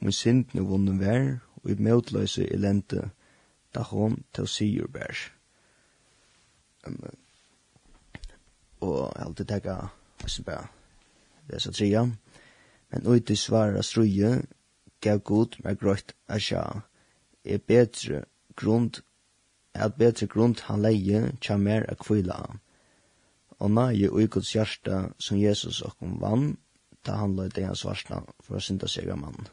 min 0.03 0.13
synd 0.13 0.53
nu 0.53 0.67
vunnen 0.69 1.01
vær, 1.01 1.41
og 1.65 1.71
i 1.71 1.75
møtløse 1.75 2.45
elente 2.53 3.11
da 3.75 3.83
hon 3.83 4.25
til 4.35 4.49
sigur 4.49 4.89
bær. 4.93 5.17
Um, 6.87 6.99
og 8.83 9.13
jeg 9.17 9.27
alltid 9.27 9.49
teka, 9.51 9.77
altså 10.23 10.43
bare, 10.43 10.67
det 11.47 11.55
er 11.55 11.63
så 11.63 11.73
tria, 11.73 12.03
men 12.91 13.07
ut 13.07 13.31
i 13.31 13.37
svara 13.37 13.83
struje, 13.83 14.43
gav 15.01 15.19
god, 15.19 15.57
med 15.65 15.79
grøyt, 15.79 16.15
asja, 16.29 16.63
er 17.45 17.59
bedre 17.59 18.25
grund, 18.57 19.03
er 19.75 19.89
bedre 19.89 20.27
grund 20.27 20.61
han 20.67 20.83
leie, 20.83 21.33
tja 21.41 21.57
mer 21.57 21.87
a 21.89 21.95
kvila. 21.99 22.39
Og 23.59 23.71
nage 23.71 24.11
ui 24.11 24.27
Guds 24.27 24.53
hjärsta 24.55 25.13
som 25.19 25.39
Jesus 25.39 25.83
okkom 25.83 26.19
vann, 26.21 26.57
ta 27.03 27.17
han 27.23 27.37
løy 27.37 27.49
det 27.55 27.67
hans 27.67 27.85
varsna 27.87 28.23
for 28.43 28.59
å 28.59 28.63
synda 28.63 28.91
seg 28.91 29.11
av 29.11 29.23
mann. 29.23 29.49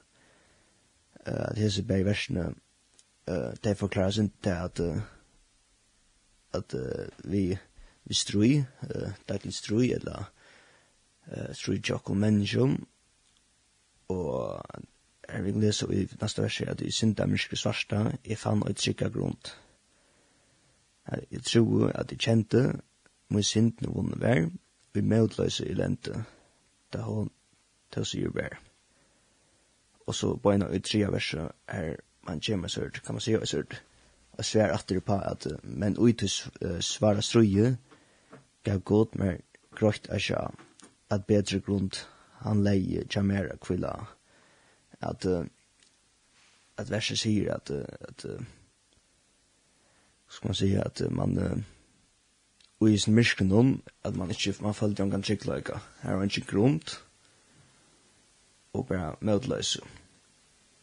Uh, 1.26 1.50
at 1.52 1.62
hese 1.62 1.84
berg 1.86 2.06
versene, 2.08 2.52
uh, 3.30 3.52
det 3.64 3.78
forklarer 3.78 4.18
sin 4.18 4.32
til 4.44 4.58
at, 4.58 4.80
uh, 4.80 5.02
at 6.54 6.74
uh, 6.74 7.08
vi, 7.24 7.58
vi 8.10 8.18
strui, 8.18 8.54
uh, 8.90 9.12
daglig 9.30 9.54
strui, 9.54 9.92
eller 9.94 10.26
uh, 11.30 11.52
strui 11.54 11.78
jokko 11.90 12.14
menneskjum, 12.18 12.80
og 14.10 14.62
her 15.30 15.42
vi 15.46 15.52
lesa 15.52 15.86
i 15.94 16.08
neste 16.22 16.42
verset 16.42 16.70
at 16.70 16.82
i 16.82 16.92
synda 16.92 17.28
myrske 17.30 17.56
svarsta, 17.56 18.12
jeg 18.26 18.38
fann 18.38 18.64
og 18.66 18.76
trykka 18.76 19.10
grunt. 19.14 19.54
Jeg 21.32 21.44
tror 21.44 21.92
at 21.96 22.12
jeg 22.12 22.20
kjente, 22.20 22.80
min 23.30 23.44
synd 23.44 23.82
nu 23.82 23.94
vunne 23.94 24.18
vær, 24.22 24.50
vi 24.94 25.02
mødløse 25.02 25.68
i 25.70 25.74
lente, 25.74 26.24
da 26.94 27.02
hon 27.06 27.30
tøs 27.92 28.14
i 28.14 28.26
vær. 28.26 28.58
Og 30.08 30.16
så 30.16 30.34
beina 30.36 30.70
i 30.74 30.80
tria 30.80 31.10
verset 31.14 31.52
er 31.68 31.96
man 32.26 32.42
kjema 32.42 32.68
sørt, 32.68 33.02
kan 33.06 33.16
man 33.16 33.22
sija 33.22 33.46
sørt, 33.46 33.84
og 34.32 34.46
svær 34.46 34.74
atter 34.74 35.00
på 35.00 35.14
at 35.14 35.48
men 35.64 35.98
uitus 35.98 36.48
uh, 36.62 36.80
svara 36.80 37.22
struje, 37.22 37.78
gav 38.64 38.80
god 38.80 39.16
mer 39.20 39.40
grøyt 39.76 40.10
av 40.10 40.20
sja, 40.24 40.44
at 41.10 41.28
bedre 41.28 41.60
grunn 41.60 41.92
han 42.44 42.64
leie 42.64 43.06
jamera 43.16 43.58
kvilla, 43.62 43.94
at, 45.02 45.26
uh, 45.26 45.46
at 46.78 46.92
verset 46.92 47.20
sier 47.20 47.54
at, 47.56 47.72
at 47.72 48.26
uh, 48.26 48.40
skal 50.30 50.52
man 50.52 50.60
si 50.60 50.74
at 50.76 51.02
man 51.12 51.38
uh, 51.38 51.60
og 52.80 52.92
i 52.92 52.98
sin 52.98 53.16
myrsken 53.16 53.52
om 53.52 53.84
at 54.04 54.16
man 54.16 54.30
ikke, 54.32 54.56
man 54.62 54.74
følte 54.74 55.04
om 55.04 55.12
kan 55.12 55.24
sikla 55.24 55.56
ikke, 55.60 55.80
her 56.02 56.14
var 56.14 56.24
ikke 56.24 56.46
grunt, 56.48 57.04
og 58.74 58.88
bare 58.88 59.16
møtløse. 59.22 59.82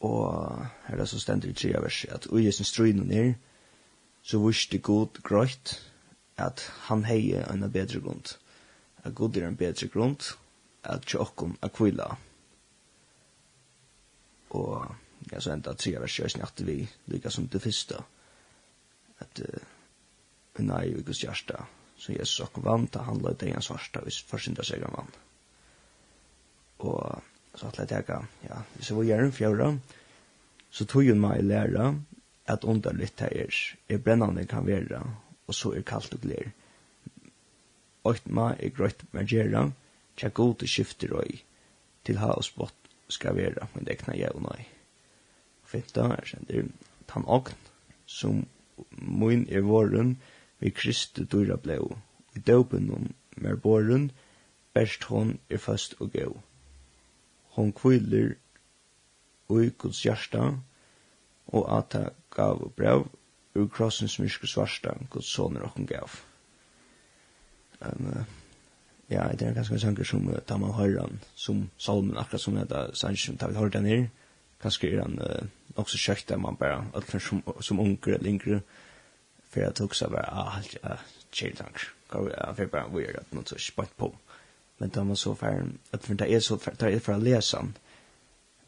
Og 0.01 0.67
her 0.87 0.97
er 0.97 1.05
så 1.05 1.21
stendig 1.21 1.51
i 1.51 1.53
tre 1.53 1.69
verset, 1.83 2.13
at 2.13 2.27
og 2.27 2.43
i 2.43 2.53
sin 2.53 2.65
strøyne 2.65 3.05
ned, 3.05 3.35
så 4.23 4.39
vurs 4.39 4.67
det 4.67 4.83
god 4.83 5.23
grøyt, 5.23 5.93
at 6.37 6.67
han 6.89 7.05
heie 7.09 7.45
en 7.51 7.65
bedre 7.73 8.01
grund. 8.01 8.37
At 9.05 9.15
god 9.15 9.37
er 9.37 9.49
en 9.49 9.57
bedre 9.57 9.89
grund, 9.89 10.33
at 10.85 11.07
tjokkum 11.07 11.57
er 11.63 11.73
kvila. 11.73 12.11
Og 14.51 14.87
ja, 15.33 15.41
så 15.41 15.53
enda 15.53 15.75
tre 15.75 15.97
vers 16.01 16.19
kjørs 16.19 16.37
natt 16.39 16.63
vi, 16.67 16.83
lika 17.11 17.31
som 17.31 17.49
det 17.51 17.63
første. 17.63 18.03
At 19.25 19.41
uh, 19.43 19.63
nei, 20.63 20.85
vi 20.95 21.05
gus 21.07 21.25
hjärsta, 21.25 21.65
som 21.99 22.15
Jesus 22.15 22.45
okkom 22.45 22.67
vann, 22.67 22.89
da 22.93 23.07
han 23.09 23.23
løy 23.25 23.35
deg 23.41 23.57
svarsta 23.65 24.05
hvis 24.05 24.21
forsynda 24.29 24.65
seg 24.67 24.85
han 24.85 24.97
vann. 24.97 25.15
Og 26.85 27.01
så 27.57 27.71
at 27.73 27.91
jeg 27.91 28.05
ja, 28.45 28.61
hvis 28.77 28.91
jeg 28.91 28.99
var 28.99 29.09
gjerne 29.09 29.33
fjøra, 29.33 29.71
så 30.71 30.85
tog 30.85 31.09
hun 31.09 31.23
meg 31.23 31.45
læra 31.45 31.95
at 32.47 32.65
underlitt 32.69 33.21
her 33.25 33.33
er, 33.33 33.61
er 33.89 34.03
brennande 34.03 34.45
kan 34.47 34.67
være, 34.67 35.01
og 35.47 35.55
så 35.55 35.73
er 35.75 35.87
kalt 35.87 36.15
og 36.15 36.21
glær. 36.21 36.51
Oitma 38.07 38.53
er 38.59 38.75
grøyt 38.75 39.05
margera, 39.13 39.71
tja 40.17 40.29
god 40.29 40.55
til 40.61 40.69
skifter 40.69 41.15
og 41.19 41.39
til 42.07 42.19
ha 42.23 42.33
og 42.39 42.45
spott 42.45 42.91
skal 43.09 43.37
være, 43.37 43.69
men 43.75 43.87
det 43.87 43.99
kna 44.03 44.17
jeg 44.19 44.35
og 44.35 44.47
nei. 44.47 44.67
Finta 45.67 46.07
er 46.15 46.27
sender 46.27 46.69
tan 47.11 47.27
ogn, 47.27 47.55
som 48.07 48.47
mun 48.91 49.47
er 49.51 49.67
våren, 49.67 50.17
vi 50.59 50.71
kristi 50.71 51.25
dyra 51.25 51.57
bleu, 51.57 51.97
i 52.37 52.39
døpen 52.39 52.91
om 52.95 53.11
mer 53.37 53.57
boren, 53.57 54.11
best 54.75 55.05
hon 55.11 55.39
er 55.51 55.59
fast 55.59 55.97
og 56.01 56.13
gau. 56.13 56.41
Hon 57.57 57.73
kviler 57.73 58.37
ui 59.49 59.71
guds 59.79 60.03
hjarta, 60.05 60.53
og 61.47 61.79
ata 61.79 62.09
gav 62.31 62.63
og 62.63 62.75
brev, 62.77 63.07
ur 63.57 63.69
krossens 63.73 64.19
myrske 64.21 64.49
svarsta, 64.51 64.95
Guds 65.11 65.29
soner 65.33 65.65
okken 65.67 65.89
gav. 65.89 66.21
Um, 67.81 68.07
uh, 68.13 68.25
ja, 69.11 69.29
det 69.33 69.49
er 69.49 69.55
ganske 69.55 69.75
en 69.75 69.81
sanger 69.81 70.05
som 70.05 70.29
uh, 70.29 70.39
tar 70.47 70.61
man 70.63 70.75
høyran, 70.77 71.21
som 71.35 71.67
salmen, 71.79 72.17
akkurat 72.17 72.41
som 72.43 72.57
heter 72.57 72.95
som 72.95 73.37
tar 73.37 73.53
vi 73.53 73.61
høyre 73.61 73.75
den 73.79 73.87
her, 73.87 74.07
kanskje 74.63 74.93
er 74.93 75.03
han 75.03 75.19
uh, 75.21 75.47
også 75.77 75.99
kjøkt 75.99 76.29
der 76.29 76.41
man 76.43 76.57
bare, 76.57 76.85
alt 76.95 77.11
for 77.11 77.19
som, 77.19 77.43
som 77.61 77.81
unger 77.81 78.15
eller 78.15 78.31
yngre, 78.31 78.61
for 79.51 79.61
jeg 79.61 79.75
tok 79.75 79.95
seg 79.95 80.13
bare, 80.13 80.31
ah, 80.33 80.57
alt, 80.59 80.77
ja, 80.83 80.97
kjeldank, 81.33 81.85
gav 82.11 82.31
ja, 82.31 82.53
for 82.53 82.63
jeg 82.63 82.71
bare, 82.71 82.93
vi 82.97 83.05
er 83.05 83.21
at 83.21 83.35
noe 83.37 83.47
så 83.47 83.59
spant 83.61 83.97
på. 83.97 84.13
Men 84.79 84.93
da 84.93 85.05
man 85.05 85.17
så 85.17 85.35
færen, 85.35 85.79
at 85.93 86.05
for 86.05 86.15
det 86.15 86.33
er 86.33 86.41
så, 86.45 86.57
det 86.57 86.89
er 86.91 87.01
for 87.01 87.17
å 87.17 87.23
lese 87.23 87.61
han, 87.61 87.73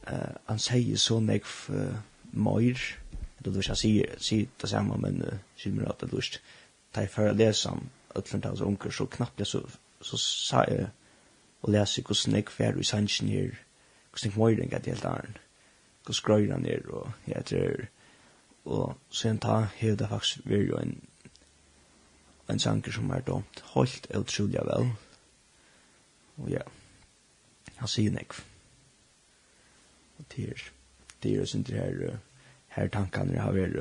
uh, 0.08 0.36
han 0.48 0.62
sier 0.62 1.00
så 1.00 1.18
nekv 1.20 1.56
uh, 1.74 1.98
møyr, 2.32 2.80
det 3.38 3.50
du 3.50 3.62
ska 3.62 3.74
se 3.74 4.06
se 4.18 4.46
det 4.60 4.68
samma 4.68 4.96
men 4.96 5.40
ser 5.56 5.70
man 5.70 5.86
att 5.86 5.98
det 5.98 6.12
lust. 6.12 6.40
Ta 6.92 7.06
för 7.06 7.34
det 7.34 7.54
som 7.54 7.90
öllum 8.14 8.40
tals 8.40 8.60
onkel 8.60 8.92
så 8.92 9.06
knappt 9.06 9.46
så 9.46 9.60
så 10.00 10.16
sa 10.18 10.64
jag 10.64 10.86
och 11.60 11.70
läs 11.70 11.98
hur 11.98 12.14
snägg 12.14 12.50
färd 12.50 12.80
i 12.80 12.84
sanchen 12.84 13.28
här 13.28 13.64
hur 14.10 14.18
snägg 14.18 14.36
möjligen 14.36 14.76
att 14.76 14.86
helt 14.86 15.02
där 15.02 15.40
hur 16.06 16.50
han 16.50 16.62
ner 16.62 16.86
och 16.86 17.08
jag 17.24 17.44
tror 17.44 17.86
och 18.62 18.94
sen 19.10 19.38
ta 19.38 19.66
hela 19.76 20.08
faktiskt 20.08 20.38
vi 20.44 20.56
ju 20.56 20.76
en 20.76 21.00
en 22.46 22.58
sanker 22.58 22.92
som 22.92 23.10
är 23.10 23.20
domt 23.20 23.62
helt 23.74 24.16
otroligt 24.16 24.54
väl. 24.54 24.88
Och 26.34 26.50
ja 26.50 26.62
han 27.78 27.88
ser 27.88 28.02
ju 28.02 28.10
näck. 28.10 28.32
Och 30.16 30.24
det 30.28 30.42
är 30.42 30.62
det 31.20 31.28
är 31.28 31.32
ju 31.32 31.46
sånt 31.46 31.70
här 31.70 32.18
her 32.78 32.92
tankene 32.94 33.34
jeg 33.36 33.42
har 33.42 33.56
vært 33.56 33.78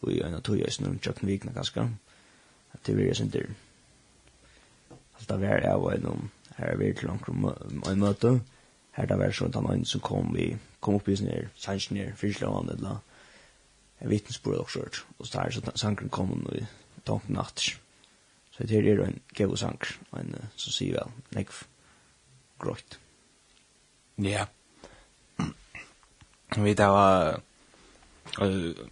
og 0.00 0.12
i 0.12 0.20
øynene 0.20 0.42
tog 0.44 0.58
jeg 0.58 0.72
snur 0.72 0.98
tjøkken 1.02 1.28
vikene 1.28 1.54
ganske 1.54 1.88
at 2.74 2.86
det 2.86 2.96
vil 2.96 3.10
jeg 3.10 3.16
sin 3.16 3.32
dyr 3.34 3.50
alt 5.18 5.32
av 5.34 5.44
her 5.44 5.64
er 5.66 5.80
var 5.82 5.98
noen 6.02 6.30
her 6.58 6.72
er 6.72 6.78
vi 6.78 6.92
til 6.92 7.10
en 7.10 8.00
møte. 8.00 8.40
Her 8.96 9.06
det 9.06 9.18
var 9.18 9.34
sånn 9.34 9.52
at 9.54 9.68
han 9.68 9.84
som 9.86 10.02
kom 10.02 10.32
vi 10.34 10.56
kom 10.82 10.96
opp 10.98 11.08
i 11.08 11.16
sin 11.16 11.30
her 11.30 11.50
sannsyn 11.56 12.00
her 12.00 12.16
fyrslående 12.18 12.74
eller 12.74 12.98
en 14.02 14.10
vittnesbord 14.10 14.56
og 14.56 14.64
også 14.66 15.04
og 15.18 15.26
så 15.26 15.40
er 15.40 15.54
så 15.54 15.74
sangren 15.74 16.10
kom 16.10 16.32
og 16.34 16.46
vi 16.52 16.64
tanken 17.06 17.38
natt 17.38 17.62
så 18.54 18.66
det 18.66 18.80
er 18.82 19.04
en 19.04 19.20
gøy 19.34 19.56
sanker 19.56 19.98
en 20.18 20.34
som 20.56 20.74
sier 20.74 20.98
vel 20.98 21.14
nekv 21.34 21.62
grått 22.58 22.98
ja. 24.18 24.48
Vi 26.56 26.74
tar 26.74 26.90
var 26.90 27.40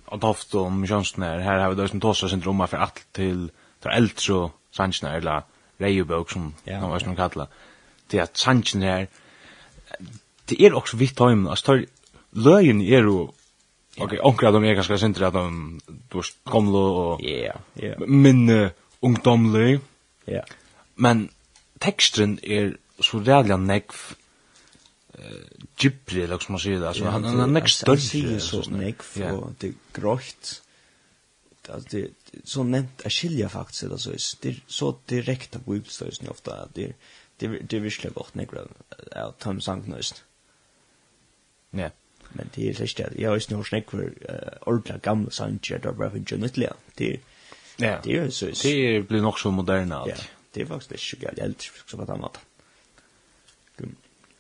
att 0.07 0.25
ofta 0.25 0.59
om 0.59 0.87
chansner 0.87 1.39
här 1.39 1.59
har 1.59 1.71
vi 1.71 1.77
då 1.77 1.89
som 1.89 2.01
tossa 2.01 2.29
syndroma 2.29 2.67
för 2.67 2.77
allt 2.77 3.07
till 3.13 3.51
för 3.81 3.91
äldre 3.91 4.51
sansner 4.71 5.17
eller 5.17 5.43
rejubok 5.79 6.31
som 6.31 6.55
yeah, 6.67 6.81
de 6.81 6.91
var 6.91 7.17
kalla 7.17 7.47
det. 8.07 8.21
Att 8.21 8.37
sansner 8.37 9.07
det 10.45 10.63
är 10.63 10.75
också 10.75 10.97
vitt 10.97 11.19
høym, 11.19 11.49
altså 11.49 11.67
tar 11.67 11.85
løyen 12.33 12.81
er 12.83 13.03
jo 13.03 13.33
okej 13.99 14.21
onkra 14.23 14.53
de 14.53 14.65
er 14.65 14.75
ganske 14.75 14.99
sentra 14.99 15.27
att 15.27 15.35
de 15.35 15.81
då 16.11 16.23
komlo 16.45 16.79
och 16.79 17.21
ja 17.21 17.53
ja. 17.75 17.95
men 17.99 18.71
ungdomlig. 19.01 19.81
Ja. 20.25 20.43
Men 20.95 21.29
teksten 21.79 22.39
är 22.43 22.77
så 23.01 23.19
rädligt 23.19 23.61
negv. 23.61 24.17
Ghibli, 25.77 26.23
eller 26.23 26.39
som 26.39 26.53
man 26.53 26.61
säger 26.61 26.81
det. 26.81 26.89
Alltså, 26.89 27.05
han, 27.05 27.25
han 27.25 27.41
är 27.41 27.47
näck 27.47 27.69
större. 27.69 27.91
Han 27.91 27.99
säger 27.99 28.39
så 28.39 28.71
näck, 28.71 29.01
och 29.33 29.53
det 29.59 29.69
är 29.69 29.75
grått. 29.93 30.63
Alltså, 31.69 31.89
det 31.91 32.03
är 32.03 32.11
så 32.45 32.63
nämnt 32.63 33.07
att 33.07 33.13
skilja 33.13 33.49
faktiskt. 33.49 33.85
Alltså, 33.85 34.11
det 34.41 34.49
är 34.49 34.63
så 34.67 34.97
direkta 35.07 35.59
på 35.59 35.75
uppstöjsen 35.75 36.29
ofta. 36.29 36.69
Det 36.75 36.85
är, 36.85 36.95
det 37.37 37.47
är, 37.47 37.61
det 37.63 37.77
är 37.77 37.81
virkelig 37.81 38.15
godt 38.15 38.35
negra 38.35 38.61
av 39.17 39.33
Tom 39.39 39.61
Sanknøyst. 39.61 40.25
Ja. 41.71 41.91
Men 42.33 42.51
det 42.55 42.69
er 42.69 42.75
slik 42.75 43.01
at 43.01 43.15
jeg 43.15 43.29
har 43.29 43.39
ikke 43.39 43.55
noe 43.55 43.65
snakk 43.65 43.91
for 43.91 44.03
ordentlig 44.67 44.97
gamle 45.03 45.31
sanger, 45.33 45.79
det 45.79 45.89
er 45.89 45.93
bare 45.93 46.11
for 46.11 46.19
ikke 46.19 46.37
nyttelig. 46.43 46.73
Det 46.99 47.21
Ja. 47.79 48.01
Det 48.05 48.17
är 48.17 48.31
så. 48.31 48.47
Det 48.47 49.09
blir 49.09 49.21
nog 49.21 49.39
så 49.39 49.51
moderna 49.51 49.97
allt. 49.97 50.09
Ja, 50.09 50.25
det 50.55 50.61
är 50.61 50.67
faktiskt 50.67 50.93
inte 50.93 51.03
så 51.03 51.17
gärna 51.17 51.43
äldre 51.43 51.67
som 51.87 52.01
att 52.01 52.09
annat. 52.09 52.39
Gud 53.77 53.95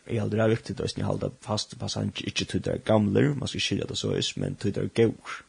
jeg 0.06 0.20
heldur 0.20 0.38
det 0.38 0.44
er 0.44 0.54
viktig 0.54 0.76
at 0.80 0.96
jeg 0.96 1.06
halda 1.06 1.30
fast 1.42 1.74
fast 1.80 1.98
han 1.98 2.12
ikke 2.16 2.44
til 2.44 2.64
det 2.64 2.84
gamle, 2.84 3.34
man 3.34 3.48
skal 3.48 3.60
skilja 3.60 3.86
det 3.88 3.98
så 3.98 4.12
is, 4.14 4.36
men 4.36 4.56
til 4.56 4.74
det 4.74 4.94
gaur. 4.94 5.42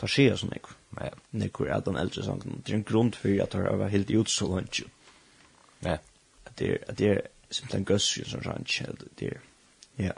Det 0.00 0.10
skjer 0.10 0.36
sånn 0.36 0.54
ekkur. 0.56 0.74
Ja. 1.00 1.12
Nekkur 1.32 1.70
er 1.70 1.82
den 1.86 1.96
eldre 1.98 2.22
sangen. 2.26 2.62
Det 2.66 2.72
er 2.72 2.80
en 2.80 2.86
grunn 2.86 3.12
for 3.14 3.42
at 3.42 3.54
det 3.54 3.78
var 3.78 3.92
helt 3.92 4.10
ut 4.10 4.30
så 4.30 4.48
langt 4.50 4.80
jo. 4.80 4.88
Ja. 5.84 5.98
At 6.46 6.58
det 6.58 6.70
er, 6.70 6.78
at 6.88 6.98
det 6.98 7.10
er 7.10 7.20
simpelthen 7.50 7.86
gøss 7.88 8.08
jo 8.18 8.24
som 8.28 8.42
sang, 8.42 8.66
det 9.18 9.30
er, 9.30 9.40
ja. 9.98 10.12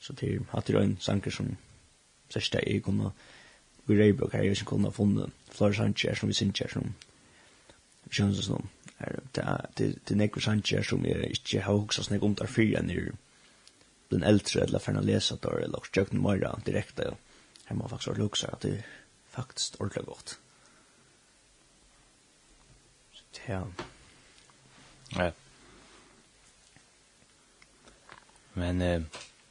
Så 0.00 0.12
det 0.12 0.34
er, 0.34 0.44
at 0.56 0.66
det 0.66 0.76
er 0.76 0.84
en 0.84 0.96
sanger 1.00 1.30
som 1.30 1.56
sørst 2.30 2.54
jeg 2.54 2.76
er 2.76 2.80
kunne, 2.84 3.10
vi 3.86 3.96
reibok 3.96 4.32
her, 4.32 4.42
jeg 4.42 4.60
er 4.60 4.64
kunne 4.64 4.88
ha 4.88 4.92
funnet 4.92 5.32
flere 5.52 5.74
sanger 5.74 6.14
som 6.14 6.28
vi 6.28 6.34
synes 6.34 6.60
er 6.60 6.68
som, 6.72 6.94
vi 8.04 8.14
synger 8.14 8.42
som, 8.42 8.68
er 8.98 9.20
det 9.78 10.10
er 10.10 10.18
nekve 10.18 10.42
sanger 10.42 10.82
som 10.82 11.04
jeg 11.06 11.30
ikke 11.30 11.60
har 11.62 11.72
hugsa 11.72 12.02
snakk 12.02 12.22
om 12.26 12.34
der 12.34 12.50
fyrir 12.50 12.78
enn 12.80 13.16
den 14.10 14.24
eldre 14.24 14.64
eller 14.64 14.78
for 14.78 14.92
fyrir 14.92 15.06
lesa 15.06 15.36
der 15.42 15.64
eller 15.64 15.84
stjøkken 15.84 16.22
mara 16.22 16.54
direkte 16.66 17.12
her 17.68 17.76
må 17.76 17.88
faktisk 17.88 18.14
også 18.14 18.22
lukse 18.22 18.50
at 18.52 18.62
det 18.62 18.72
er 18.78 18.82
faktisk 19.34 19.80
ordentlig 19.80 20.04
godt 20.06 20.38
så 23.12 23.24
det 23.34 23.42
er 23.46 23.66
ja 25.16 25.30
men 28.58 28.82
eh, 28.82 29.02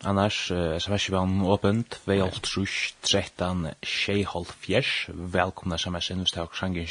annars 0.04 0.52
eh, 0.52 0.80
så 0.80 0.92
var 1.12 1.24
åpent 1.48 2.00
Vi 2.06 2.12
vei 2.12 2.22
alt 2.22 2.44
trus 2.44 2.96
13 3.04 3.68
tjejhold 3.82 4.52
fjers 4.60 5.10
velkomna 5.10 5.78
sms 5.78 6.10
hvis 6.10 6.32
det 6.32 6.44
har 6.44 6.60
sanger 6.60 6.86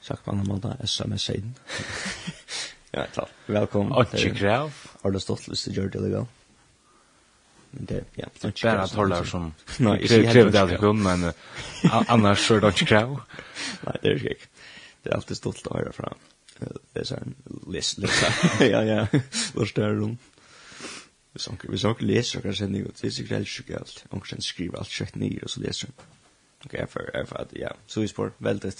sagt 0.00 0.24
på 0.24 0.30
annan 0.30 0.46
måte, 0.46 0.76
SMS-siden. 0.86 1.54
ja, 2.96 3.06
klart. 3.14 3.32
Velkommen. 3.46 3.92
Åtje 3.92 4.34
krav. 4.34 4.72
Har 5.02 5.10
du 5.10 5.20
stått 5.20 5.48
lyst 5.48 5.68
til 5.68 5.74
å 5.74 5.80
gjøre 5.80 5.94
det 5.96 6.04
legal? 6.08 6.28
Men 7.70 7.88
Det, 7.90 8.04
ja, 8.16 8.28
det 8.40 8.48
er 8.48 8.76
bare 8.76 8.88
tollar 8.88 9.24
som 9.24 9.50
krever 9.76 10.50
det 10.50 10.60
alltid 10.60 10.78
kun, 10.80 11.02
men 11.02 11.26
annars 12.06 12.46
så 12.46 12.56
er 12.56 12.64
det 12.64 12.72
ikke 12.76 12.88
krav. 12.92 13.18
Nei, 13.86 13.98
det 14.02 14.10
er 14.10 14.22
ikke 14.22 14.38
ikke. 14.38 14.48
Det 15.02 15.12
er 15.12 15.18
alltid 15.18 15.38
stolt 15.38 15.68
å 15.70 15.76
høre 15.76 15.92
fra. 15.94 16.14
Det 16.56 17.02
er 17.02 17.04
sånn, 17.10 17.36
les, 17.68 17.92
les, 18.00 18.22
ja, 18.64 18.80
ja, 18.86 19.02
hvor 19.52 19.68
større 19.68 19.98
rom. 19.98 20.16
Vi 21.36 21.42
sanker, 21.44 21.68
vi 21.68 21.78
sanker 21.78 22.08
leser 22.08 22.40
hver 22.40 22.56
sending, 22.56 22.86
og 22.88 22.96
det 22.96 23.10
er 23.10 23.12
sikkert 23.12 23.42
helt 23.42 23.52
sjukke 23.52 23.76
alt. 23.76 23.98
Ongersen 24.08 24.40
skriver 24.40 24.80
alt 24.80 24.94
kjøtt 24.94 25.18
nye, 25.20 25.42
og 25.44 25.52
så 25.52 25.60
leser 25.60 25.90
hun. 25.90 26.06
Ok, 26.64 26.72
jeg 26.78 26.88
får, 26.88 27.10
jeg 27.12 27.28
får, 27.28 27.50
ja, 27.60 27.72
så 27.92 28.00
vi 28.00 28.08
spår, 28.08 28.32
veldig. 28.48 28.72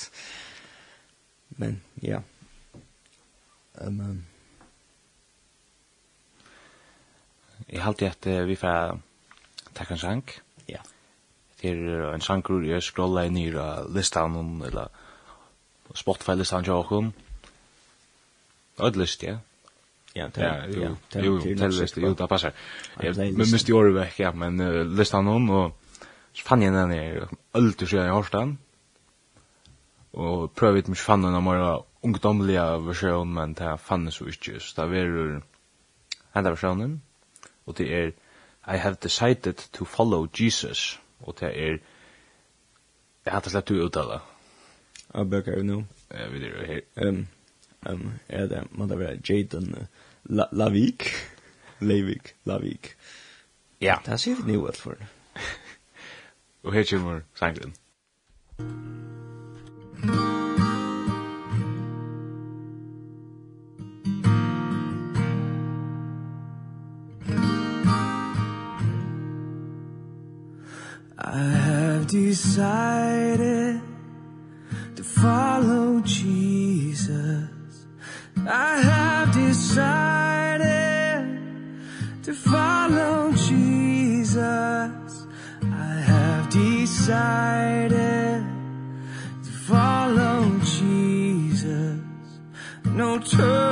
Men, 1.48 1.82
ja. 2.02 2.20
Um, 3.80 4.00
um. 4.00 4.24
Jeg 7.68 7.82
halte 7.82 8.10
at 8.10 8.26
uh, 8.26 8.48
vi 8.48 8.56
får 8.56 8.98
takk 9.74 9.90
en 9.90 9.98
sang. 9.98 10.22
Ja. 10.68 10.82
Det 11.62 11.72
er 11.72 12.14
en 12.14 12.24
sang 12.24 12.44
hvor 12.46 12.64
jeg 12.64 12.82
scroller 12.84 13.28
inn 13.28 13.38
i 13.40 13.48
listan 13.94 14.36
eller 14.66 14.88
Spotify-listan 15.94 16.64
til 16.64 16.76
åkken. 16.76 17.12
Ødelist, 18.80 19.22
ja. 19.22 19.38
Ja, 20.16 20.28
det 20.32 20.44
er 20.44 20.66
jo, 20.66 20.96
det 21.12 21.20
er 21.20 21.24
jo, 21.24 21.38
det 21.40 21.60
er 21.60 22.00
jo, 22.00 22.14
det 22.14 22.28
passer. 22.28 22.52
Men 23.02 23.36
miste 23.36 23.68
i 23.68 23.74
året 23.76 23.92
vekk, 23.94 24.20
ja, 24.20 24.30
men 24.32 24.60
listan 24.96 25.28
om, 25.28 25.50
og 25.50 26.00
så 26.32 26.44
fann 26.44 26.62
jeg 26.64 26.72
den 26.72 26.92
i 26.92 27.02
ødelist, 27.56 27.92
jeg 27.92 28.08
har 28.08 28.16
hørt 28.16 28.56
og 30.16 30.52
prøver 30.56 30.80
ikke 30.80 30.96
fann 30.96 31.24
noen 31.24 31.44
mer 31.44 31.82
ungdomlige 32.06 32.64
versjon, 32.86 33.34
men 33.36 33.54
det 33.58 33.74
fann 33.80 34.08
så 34.12 34.28
ikke, 34.30 34.60
så 34.60 34.86
det 34.86 35.02
er 35.02 35.40
enda 36.36 36.52
versjonen, 36.54 37.02
og 37.66 37.76
det 37.78 37.90
er 37.92 38.14
I 38.66 38.78
have 38.82 38.96
decided 39.02 39.68
to 39.72 39.84
follow 39.84 40.26
Jesus, 40.40 41.00
og 41.20 41.36
det 41.40 41.52
er 41.52 41.78
jeg 43.26 43.34
hatt 43.34 43.48
slett 43.50 43.68
du 43.68 43.80
uttale. 43.82 44.20
Ja, 45.10 45.24
bøker 45.26 45.56
jo 45.58 45.64
nå. 45.66 45.78
Ja, 46.14 46.28
vi 46.30 46.44
er 46.46 46.66
her. 46.66 46.80
Um, 47.02 47.24
um, 47.90 48.12
er 48.28 48.46
det, 48.46 48.60
må 48.70 48.86
det 48.86 48.98
være 48.98 49.18
Jadon 49.28 49.88
La 50.24 50.46
Lavik? 50.52 51.08
Lavik, 51.80 52.36
Lavik. 52.44 52.94
Ja. 53.80 53.98
Det 54.06 54.12
er 54.12 54.22
sikkert 54.22 54.46
nye 54.46 54.72
for. 54.72 54.94
og 56.64 56.72
her 56.72 56.86
kommer 56.90 57.20
sangren. 57.34 57.74
Thank. 58.58 59.25
I 59.98 60.08
have 71.38 72.06
decided 72.06 73.80
to 74.96 75.02
follow 75.02 76.00
Jesus. 76.00 77.48
I 78.46 78.78
have 78.78 79.32
decided 79.32 80.66
to 82.22 82.34
follow 82.34 83.32
Jesus. 83.32 84.36
I 85.62 86.00
have 86.06 86.50
decided 86.50 88.05
turn 93.26 93.65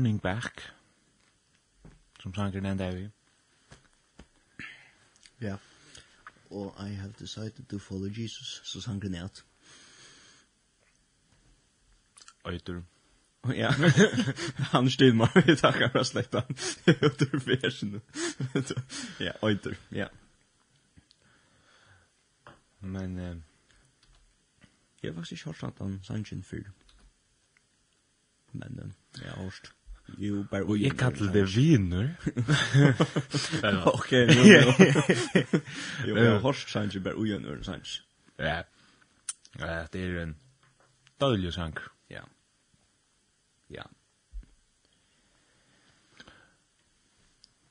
Turning 0.00 0.22
Back, 0.22 0.72
som 2.22 2.34
sanger 2.34 2.60
den 2.60 2.78
der 2.78 2.94
vi. 2.96 3.08
Ja, 5.40 5.56
og 6.50 6.74
I 6.88 6.94
have 6.94 7.12
decided 7.18 7.68
to 7.68 7.78
follow 7.78 8.08
Jesus, 8.08 8.60
så 8.64 8.80
sanger 8.80 9.00
den 9.00 9.14
at. 9.14 9.44
Øytur. 12.46 12.82
Ja, 13.48 13.70
han 14.72 14.90
styr 14.90 15.12
meg, 15.12 15.28
vi 15.46 15.56
takkar 15.56 15.92
for 15.92 16.02
slekta. 16.02 16.42
Øytur 16.88 17.36
versen. 17.46 18.00
Ja, 19.20 19.32
Øytur, 19.48 19.74
ja. 19.92 20.06
Men, 22.80 23.18
eh, 23.18 23.36
jeg 25.02 25.12
har 25.12 25.14
faktisk 25.14 25.32
ikke 25.32 25.44
hørt 25.44 25.62
at 25.62 25.86
han 25.86 26.00
sanger 26.02 26.24
den 26.30 26.42
fyr. 26.42 26.70
Men, 28.52 28.78
eh, 28.78 29.22
ja, 29.24 29.34
hørst. 29.42 29.72
Jo, 30.18 30.44
bare 30.50 30.64
ui. 30.64 30.82
jeg 30.82 30.96
kallar 30.98 31.32
det 31.32 31.44
viner. 31.54 32.08
Ok, 33.94 34.12
jo, 34.12 34.42
jo. 34.44 34.72
Jo, 36.08 36.16
jeg 36.16 36.30
har 36.30 36.38
hørt 36.38 36.68
sanns 36.68 36.94
jo 36.94 37.00
bare 37.00 37.16
ujenur 37.16 37.62
sanns. 37.62 38.02
Ja. 38.38 38.62
Ja, 39.58 39.86
det 39.92 40.04
er 40.04 40.22
en 40.22 40.36
dødelig 41.20 41.52
sank. 41.52 41.80
Ja. 42.10 42.22
Ja. 43.70 43.82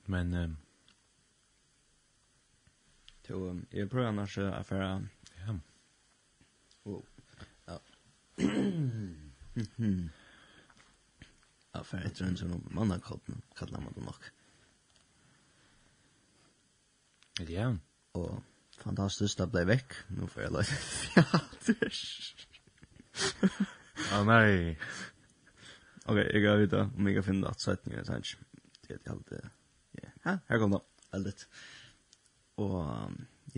Men, 0.05 0.33
um, 0.33 0.57
Jo, 3.29 3.59
jeg 3.73 3.89
prøver 3.89 4.07
annars 4.09 4.37
å 4.41 4.49
fære... 4.65 4.85
Ja. 5.45 5.53
Oh. 6.89 7.03
Ja. 7.67 7.77
Ja, 11.75 11.83
for 11.85 12.01
etter 12.01 12.25
en 12.25 12.37
sånn 12.39 12.63
mannakotten, 12.73 13.43
kallar 13.57 13.83
man 13.83 13.93
det 13.95 14.05
nok. 14.05 14.23
Ja. 17.49 17.67
Og 18.17 18.41
fantastisk, 18.81 19.37
det 19.39 19.47
ble 19.53 19.65
vekk. 19.69 19.95
Nå 20.17 20.27
får 20.31 20.45
jeg 20.47 20.53
løyde 20.55 20.79
fjater. 20.87 21.99
Å 24.17 24.23
nei. 24.25 24.73
Ok, 26.09 26.17
jeg 26.23 26.41
kan 26.41 26.63
vite 26.63 26.83
om 26.87 27.09
jeg 27.09 27.19
kan 27.19 27.27
finne 27.29 27.53
at 27.53 27.61
setninger, 27.61 28.01
jeg 28.01 28.09
tenker. 28.09 28.65
Det 28.87 28.97
er 28.97 29.13
alt 29.13 29.29
det. 29.29 29.43
Ja, 29.99 30.39
her 30.49 30.61
kom 30.61 30.73
det. 30.73 30.81
Veldig. 31.13 31.35
Og 32.65 32.79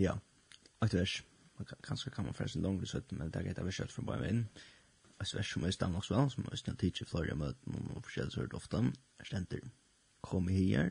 ja, 0.00 0.18
et 0.84 0.98
vers. 1.00 1.16
Kanskje 1.86 2.12
kan 2.12 2.26
man 2.26 2.36
forresten 2.36 2.64
langere 2.64 2.90
søtten, 2.90 3.18
men 3.18 3.32
det 3.32 3.40
er 3.40 3.48
greit 3.48 3.60
at 3.62 3.66
vi 3.66 3.74
kjøtt 3.76 3.94
for 3.94 4.04
bare 4.06 4.26
veien. 4.26 4.44
Ja 4.52 4.81
et 5.22 5.34
vers 5.34 5.52
som 5.52 5.64
är 5.64 5.70
stannar 5.70 5.98
också 5.98 6.14
väl, 6.14 6.30
som 6.30 6.44
är 6.44 6.74
teacher 6.74 7.06
flere 7.06 7.34
møten 7.34 7.90
og 7.94 8.04
forskjellig 8.04 8.32
sørt 8.32 8.54
ofte, 8.54 8.92
er 9.18 9.24
ständer. 9.24 9.60
Kom 10.22 10.48
her, 10.48 10.90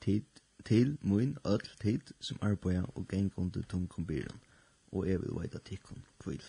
tid, 0.00 0.24
til 0.64 0.98
min 1.00 1.38
öll 1.44 1.76
tid 1.80 2.12
som 2.20 2.38
arbeider 2.42 2.86
og 2.96 3.08
geng 3.08 3.32
under 3.36 3.62
tungkombiren, 3.62 4.40
og 4.92 5.08
jeg 5.08 5.20
vil 5.20 5.34
veida 5.36 5.58
tikkun 5.58 6.04
kvill. 6.18 6.42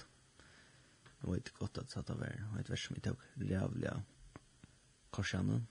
Jeg 1.22 1.32
vet 1.32 1.54
godt 1.54 1.78
at 1.78 2.08
det 2.08 2.20
var 2.20 2.60
et 2.60 2.70
vers 2.70 2.80
som 2.80 2.96
jeg 2.96 3.04
tok 3.04 3.24
rævlig 3.38 3.92
korsjane, 5.12 5.66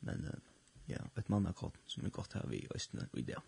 men 0.00 0.28
ja, 0.88 1.02
et 1.18 1.28
mannakott 1.30 1.78
som 1.86 2.04
er 2.04 2.10
godt 2.10 2.32
her 2.34 2.46
vi 2.48 2.56
i 2.56 2.68
Østene 2.74 3.08
i 3.14 3.22
det. 3.22 3.38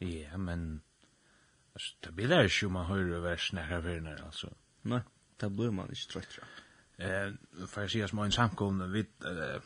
Ja, 0.00 0.36
men 0.36 0.82
Alltså, 1.74 1.96
det 2.00 2.12
blir 2.12 2.28
det 2.28 2.62
ju 2.62 2.68
man 2.68 2.86
hör 2.86 3.20
versen 3.20 3.58
här 3.58 4.00
när 4.00 4.24
alltså. 4.24 4.52
Nej, 4.82 5.00
det 5.36 5.50
blir 5.50 5.70
man 5.70 5.88
inte 5.88 6.08
trött. 6.12 6.38
Eh, 6.96 7.66
för 7.66 7.80
jag 7.80 7.90
säger 7.90 8.06
små 8.06 8.22
en 8.22 8.32
samkom 8.32 8.92
vid 8.92 9.06
eh 9.24 9.60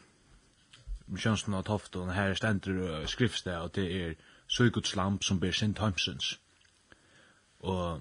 Johnson 1.17 1.55
och 1.55 1.65
Tofton 1.65 2.09
här 2.09 2.35
ständer 2.35 3.07
skriftstä 3.07 3.61
och 3.61 3.71
det 3.75 4.03
är 4.03 4.17
Suikuts 4.47 4.97
lamp 4.97 5.25
som 5.25 5.39
ber 5.39 5.53
sin 5.53 5.75
Thompsons. 5.75 6.39
Och 7.59 8.01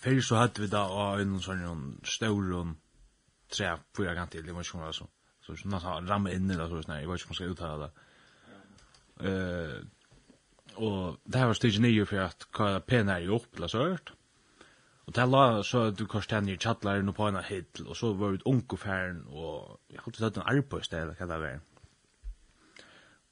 för 0.00 0.20
så 0.20 0.34
hade 0.34 0.60
vi 0.60 0.66
da 0.66 0.82
av 0.88 1.20
en 1.20 1.40
sånn 1.40 2.00
stor 2.04 2.74
tre, 3.48 3.76
fyra 3.96 4.14
gånger 4.14 4.26
till 4.26 4.46
det 4.46 4.52
var 4.52 4.60
ikke 4.60 4.78
alltså. 4.78 5.04
det 5.46 5.52
var 5.52 5.56
så. 5.56 5.56
Så 5.56 5.56
sånn 5.56 5.74
at 5.74 5.82
han 5.82 6.08
ramme 6.08 6.32
inn 6.34 6.50
i 6.50 6.54
så 6.54 6.82
sånn, 6.82 7.00
jag 7.00 7.08
vet 7.08 7.20
inte 7.20 7.24
hur 7.24 7.28
man 7.28 7.34
ska 7.34 7.44
uttala 7.44 7.76
det 7.86 7.92
og 10.80 11.18
det 11.24 11.38
här 11.38 11.46
var 11.46 11.54
stig 11.54 11.80
nio 11.80 12.04
för 12.04 12.16
att 12.16 12.46
kalla 12.52 12.80
penare 12.80 13.28
upp 13.28 13.56
eller 13.56 13.68
så 13.68 13.78
hört. 13.78 14.12
Og 15.06 15.14
det 15.14 15.26
la 15.28 15.62
så 15.62 15.90
du 15.90 15.96
du 15.96 16.06
kanske 16.06 16.38
i 16.50 16.56
chatlaren 16.56 17.08
og 17.08 17.14
på 17.14 17.28
en 17.28 17.44
hill 17.44 17.86
og 17.86 17.96
så 17.96 18.12
var 18.12 18.30
det 18.32 18.46
onkoffären 18.46 19.26
og 19.28 19.80
jag 19.92 20.02
hade 20.02 20.18
sett 20.18 20.36
en 20.36 20.82
sted, 20.82 20.98
eller 20.98 21.14
hva 21.14 21.26
det 21.26 21.40
var. 21.40 21.60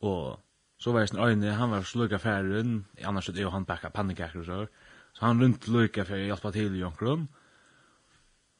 Og 0.00 0.40
så 0.78 0.92
var 0.92 1.00
jeg 1.00 1.14
en 1.14 1.24
øyne, 1.24 1.54
han 1.54 1.70
var 1.70 1.82
sluka 1.82 2.16
færen, 2.16 2.86
annars 3.04 3.26
hade 3.26 3.40
jo 3.40 3.50
han 3.50 3.64
bakka 3.64 3.88
pannekaker 3.88 4.38
og 4.38 4.46
så. 4.46 4.66
Så 5.12 5.24
han 5.24 5.42
runt 5.42 5.68
lukka 5.68 6.04
för 6.04 6.14
att 6.14 6.26
hjälpa 6.26 6.50
til 6.50 6.74
i 6.74 6.78
jonkrum. 6.78 7.28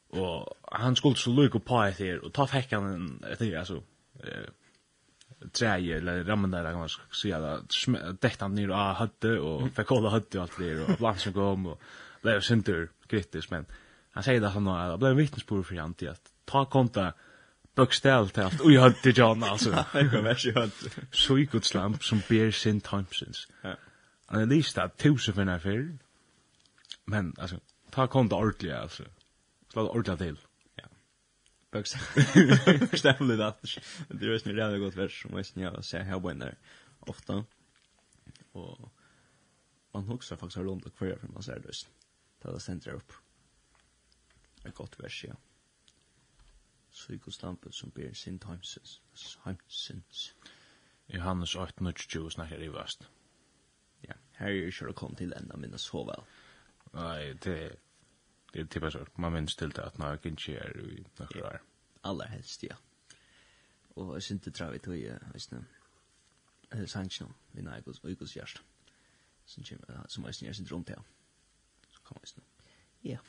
og 0.09 0.57
han 0.71 0.95
skulle 0.95 1.17
så 1.17 1.31
lukka 1.31 1.59
på 1.59 1.83
etter, 1.83 2.25
og 2.25 2.33
ta 2.33 2.45
fäckan 2.47 2.83
han 2.83 3.23
här 3.39 3.57
alltså 3.57 3.83
träje 5.51 5.97
eller 5.97 6.23
rammen 6.23 6.51
där 6.51 6.63
kan 6.63 6.79
man 6.79 6.89
säga 7.21 7.37
att 7.37 8.21
detta 8.21 8.47
ner 8.47 8.69
av 8.69 8.95
hade 8.95 9.39
och 9.39 9.71
fick 9.75 9.87
kolla 9.87 10.09
hade 10.09 10.37
och 10.37 10.41
allt 10.41 10.57
det 10.57 10.79
och 10.79 10.97
platsen 10.97 11.33
kom 11.33 11.65
och 11.65 11.81
blev 12.21 12.41
center 12.41 12.89
kritisk 13.07 13.51
men 13.51 13.65
han 14.11 14.23
säger 14.23 14.41
att 14.41 14.53
han 14.53 14.67
har 14.67 14.97
blev 14.97 15.15
vittnesbörd 15.15 15.65
för 15.65 15.75
han 15.75 15.93
till 15.93 16.09
att 16.09 16.31
ta 16.45 16.65
konta 16.65 17.13
bokställ 17.75 18.29
till 18.29 18.43
allt. 18.43 18.61
Och 18.61 18.71
jag 18.71 18.81
hade 18.81 19.09
John 19.09 19.43
alltså. 19.43 19.69
Det 19.93 20.09
kan 20.09 20.23
väl 20.23 20.37
så 20.37 20.51
hade 20.53 20.71
så 21.11 21.37
i 21.37 21.45
god 21.45 21.65
slamp 21.65 22.03
som 22.03 22.21
beer 22.29 22.51
sin 22.51 22.81
thompsons. 22.81 23.47
Ja. 23.61 23.75
Han 24.25 24.41
är 24.41 24.45
list 24.45 24.77
att 24.77 24.97
tusen 24.97 25.33
för 25.33 25.45
när 25.45 25.99
men 27.05 27.35
alltså 27.37 27.59
ta 27.91 28.07
konta 28.07 28.35
ordentligt 28.35 28.73
alltså. 28.73 29.03
Slå 29.71 29.89
ordentligt 29.89 30.19
till. 30.19 30.48
Bokstavligt 31.71 33.41
att 33.41 33.61
det 34.07 34.25
är 34.25 34.47
ju 34.47 34.55
redan 34.55 34.79
gott 34.79 34.95
vers 34.95 35.21
som 35.21 35.31
måste 35.31 35.59
jag 35.59 35.85
ser 35.85 35.99
här 35.99 36.19
på 36.19 36.33
där 36.33 36.57
ofta. 36.99 37.45
Och 38.51 38.91
man 39.91 40.07
huxar 40.07 40.35
faktiskt 40.35 40.57
har 40.57 40.63
långt 40.63 40.95
kvar 40.95 41.17
för 41.21 41.27
man 41.27 41.43
ser 41.43 41.59
det. 41.59 41.71
Ta 42.41 42.51
det 42.51 42.59
centra 42.59 42.91
upp. 42.91 43.13
Ett 44.63 44.75
gott 44.75 44.99
vers 44.99 45.25
ja. 45.27 45.35
Psykostampet 46.91 47.73
som 47.73 47.89
ber 47.89 48.13
sin 48.13 48.39
timesins. 48.39 49.01
Timesins. 49.43 50.33
Johannes 51.05 51.55
8.20 51.55 52.29
snackar 52.29 52.63
i 52.63 52.67
vast. 52.67 53.07
Ja, 54.01 54.13
här 54.31 54.47
är 54.47 54.51
ju 54.51 54.71
kör 54.71 54.93
kom 54.93 55.15
till 55.15 55.33
ända 55.33 55.57
minna 55.57 55.77
så 55.77 56.03
väl. 56.03 56.21
Nej, 56.91 57.37
det 57.41 57.75
Det 58.53 58.59
är 58.59 58.65
typ 58.65 58.91
så 58.91 59.05
man 59.15 59.33
minns 59.33 59.55
till 59.55 59.69
det 59.69 59.85
att 59.85 59.97
när 59.97 60.07
jag 60.07 60.25
inte 60.25 60.51
är 60.51 60.79
i 60.79 61.05
några 61.17 61.47
år. 61.47 61.61
Allra 62.01 62.25
helst 62.25 62.63
ja. 62.63 62.75
Och 63.93 64.15
jag 64.15 64.23
synte 64.23 64.51
tror 64.51 64.71
vi 64.71 64.79
till 64.79 65.19
visst 65.33 65.51
nu. 65.51 65.65
Eh 66.69 66.85
sanction 66.85 67.33
vi 67.51 67.61
när 67.61 67.81
går 67.81 67.95
vi 68.03 68.13
går 68.13 68.27
just. 68.35 68.61
Som 69.45 69.63
kommer 69.63 70.07
som 70.07 70.25
är 70.25 70.31
snärs 70.31 70.59
runt 70.59 70.87
där. 70.87 71.01
Så 71.89 72.01
kommer 72.01 72.21
visst 72.21 72.37
nu. 72.37 72.43
Ja. 73.01 73.19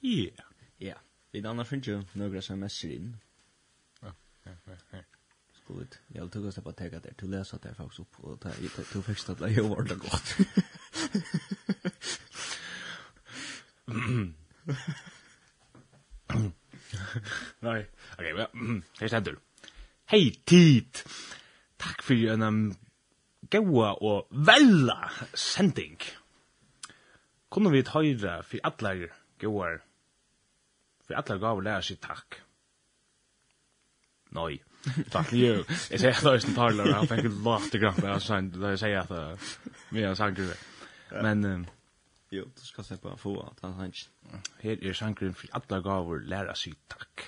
Ja. 0.00 0.44
Ja. 0.76 0.94
Vi 1.30 1.40
dannar 1.40 1.64
finns 1.64 1.86
ju 1.86 2.04
några 2.12 2.38
sms 2.38 2.84
inn. 2.84 3.16
Ja, 4.00 4.14
ja, 4.42 4.52
ja 4.90 5.02
god. 5.66 5.96
Jag 6.06 6.32
tog 6.32 6.44
oss 6.44 6.54
på 6.54 6.68
att 6.68 6.76
ta 6.76 6.88
der 6.88 7.14
Du 7.16 7.26
läser 7.26 7.58
det 7.62 7.74
faktiskt 7.74 8.00
upp 8.00 8.24
og 8.24 8.40
ta 8.40 8.50
i 8.50 8.68
det. 8.76 8.92
Du 8.92 9.02
fick 9.02 9.18
stadla 9.18 9.48
i 9.48 9.60
ordentligt 9.60 9.98
gott. 9.98 10.36
Nei, 17.66 17.80
ok, 18.18 18.24
ja, 18.24 18.46
her 19.00 19.08
stender. 19.08 19.36
Hei, 20.10 20.30
tid! 20.46 21.02
Takk 21.82 22.02
for 22.06 22.32
en 22.32 22.42
um, 22.46 22.60
gaua 23.50 23.92
og 24.00 24.26
vella 24.30 25.10
sending. 25.34 25.98
Kunne 27.52 27.72
vi 27.72 27.84
høyre 27.86 28.42
for 28.46 28.58
alle 28.68 29.10
gauar, 29.42 29.80
for 31.06 31.18
alle 31.20 31.38
gavar 31.42 31.66
lærer 31.66 31.86
seg 31.86 32.00
takk. 32.04 32.40
Nei, 34.36 34.56
takk 35.14 35.32
jo. 35.36 35.62
Jeg 35.90 36.00
sier 36.02 36.14
at 36.14 36.24
det 36.24 36.32
er 36.32 36.48
en 36.48 36.56
taler, 36.58 36.92
han 36.92 37.10
fikk 37.10 37.28
lov 37.44 37.68
til 37.70 37.84
grann, 37.84 38.00
men 38.02 38.70
jeg 38.74 38.80
sier 38.82 39.02
at 39.04 39.12
det 39.12 40.02
er 40.02 40.10
en 40.10 40.18
sanger. 40.18 40.56
Men 41.10 41.44
um, 41.44 41.66
jo, 42.30 42.44
du 42.54 42.60
ska 42.60 42.82
på 42.96 43.16
få 43.16 43.40
att 43.40 43.60
han 43.60 43.72
han. 43.72 44.08
Här 44.60 44.84
är 44.84 44.92
sjankren 44.92 45.34
för 45.34 45.48
alla 45.52 45.80
gåvor 45.80 46.20
lära 46.20 46.54
sig 46.54 46.74
tack. 46.86 47.20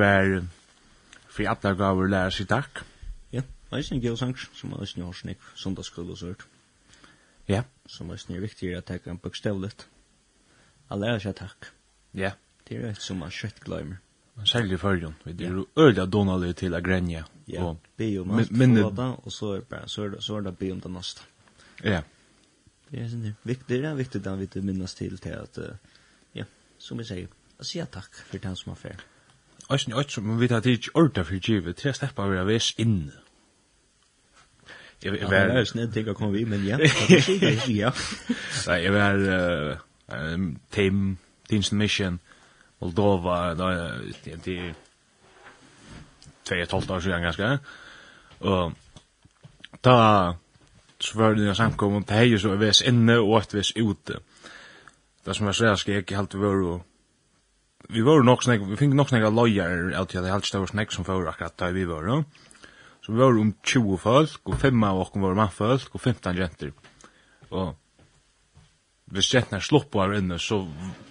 var 0.00 0.46
för 1.28 1.44
alla 1.44 1.74
gåvor 1.74 2.08
lära 2.08 2.30
sig 2.30 2.46
takk. 2.46 2.78
Ja, 3.30 3.42
det 3.70 3.76
är 3.76 3.92
en 3.92 4.00
god 4.00 4.18
sang 4.18 4.36
som 4.36 4.72
är 4.72 4.84
snart 4.84 5.16
snick 5.16 5.38
söndagskull 5.54 6.10
och 6.10 6.18
sånt. 6.18 6.42
Ja, 7.46 7.64
som 7.86 8.10
er 8.10 8.16
snart 8.16 8.42
viktig 8.42 8.74
at 8.74 8.86
ta 8.86 8.98
en 9.04 9.16
bokstavligt. 9.16 9.86
Alla 10.88 11.14
er 11.14 11.18
sig 11.18 11.34
takk. 11.34 11.72
Ja, 12.12 12.30
det 12.68 12.76
er 12.76 12.90
ett 12.90 13.02
som 13.02 13.18
man 13.18 13.30
skött 13.30 13.60
glömmer. 13.60 13.98
Man 14.34 14.46
säljer 14.46 14.76
förjon. 14.76 15.14
Det 15.24 15.44
är 15.44 15.50
ju 15.50 15.64
öliga 15.76 16.06
donaler 16.06 16.52
till 16.52 16.74
att 16.74 16.82
gränja. 16.82 17.24
Ja, 17.44 17.76
be 17.96 18.18
om 18.18 18.30
allt 18.30 18.48
för 18.48 19.26
och 19.26 19.32
så 19.32 19.52
är 19.52 19.58
det 19.58 19.68
bara 19.68 19.88
så 19.88 20.04
er 20.04 20.08
det, 20.08 20.22
så 20.22 20.36
är 20.36 20.40
det 20.40 20.52
be 20.52 20.72
om 20.72 20.80
det 20.80 20.88
nästa. 20.88 21.22
Ja. 21.82 22.02
Det 22.88 23.00
är 23.00 23.08
sen 23.08 23.34
viktigt, 23.42 23.68
det 23.68 23.84
er 23.86 23.94
viktig 23.94 24.26
at 24.26 24.56
vi 24.56 24.62
minnas 24.62 24.94
til 24.94 25.18
till 25.18 25.34
att 25.34 25.58
ja, 26.32 26.44
som 26.78 26.98
vi 26.98 27.04
säger, 27.04 27.28
säga 27.60 27.86
takk 27.86 28.14
för 28.14 28.38
den 28.38 28.56
som 28.56 28.70
har 28.70 28.76
färd. 28.76 29.02
Øysen 29.72 29.92
i 29.92 29.98
øyt 29.98 30.12
som 30.12 30.40
vi 30.40 30.48
tar 30.48 30.60
tidsk 30.60 30.90
orda 30.94 31.22
for 31.22 31.38
givet, 31.38 31.76
tre 31.76 31.92
steppa 31.94 32.26
vi 32.26 32.36
er 32.36 32.44
ves 32.44 32.74
inne. 32.78 33.12
Jeg 35.04 35.12
var... 35.12 35.34
Ja, 35.34 35.44
det 35.48 35.56
er 35.56 35.64
snedd 35.64 35.92
ting 35.92 36.08
å 36.10 36.14
komme 36.14 36.32
vi, 36.34 36.44
men 36.44 36.64
ja, 36.66 36.76
ja. 37.82 37.92
Nei, 38.66 38.76
jeg 38.82 38.92
var 38.92 39.22
Team, 40.74 41.16
Teams 41.48 41.72
Mission, 41.72 42.18
Moldova, 42.80 43.54
da 43.54 43.70
er 43.70 44.42
det 44.44 44.74
2,5 46.50 46.92
år 46.92 47.00
siden 47.00 47.22
ganske, 47.22 47.58
og 48.40 48.72
da 49.84 49.96
så 51.00 51.18
var 51.18 51.34
det 51.34 51.56
samkommet, 51.56 52.08
det 52.08 52.16
er 52.16 52.22
jo 52.22 52.38
så 52.38 52.56
ves 52.60 52.82
inne 52.84 53.16
og 53.18 53.38
et 53.38 53.54
ves 53.54 53.72
ute. 53.76 54.20
Det 55.26 55.36
som 55.36 55.46
var 55.46 55.52
så 55.52 55.66
jeg 55.66 55.78
skal 55.78 56.00
ikke 56.02 56.16
halte 56.16 56.38
vore 56.38 56.74
og 56.74 56.89
vi 57.92 58.02
var 58.06 58.22
nok 58.22 58.44
snakk, 58.44 58.62
vi 58.68 58.78
fink 58.78 58.94
nok 58.94 59.10
snakk 59.10 59.26
av 59.26 59.34
lojar 59.34 59.90
av 59.98 60.08
til 60.10 60.20
at 60.20 60.26
det 60.26 60.32
helst 60.32 60.54
var 60.54 60.70
snakk 60.70 60.94
som 60.94 61.06
for 61.06 61.26
akkurat 61.30 61.56
da 61.58 61.70
vi 61.74 61.84
var, 61.88 62.06
no? 62.06 62.22
Så 63.00 63.12
vi 63.12 63.18
var 63.18 63.38
om 63.40 63.52
20 63.64 63.98
folk, 63.98 64.40
og 64.44 64.58
5 64.60 64.84
av 64.86 65.00
oss 65.00 65.14
var 65.14 65.38
mannfolk, 65.38 65.94
og 65.94 66.00
15 66.00 66.36
jenter. 66.38 66.72
Og 67.50 67.74
hvis 69.10 69.32
jentene 69.34 69.62
slopp 69.64 69.96
var 69.96 70.14
inne, 70.14 70.38
så 70.38 70.60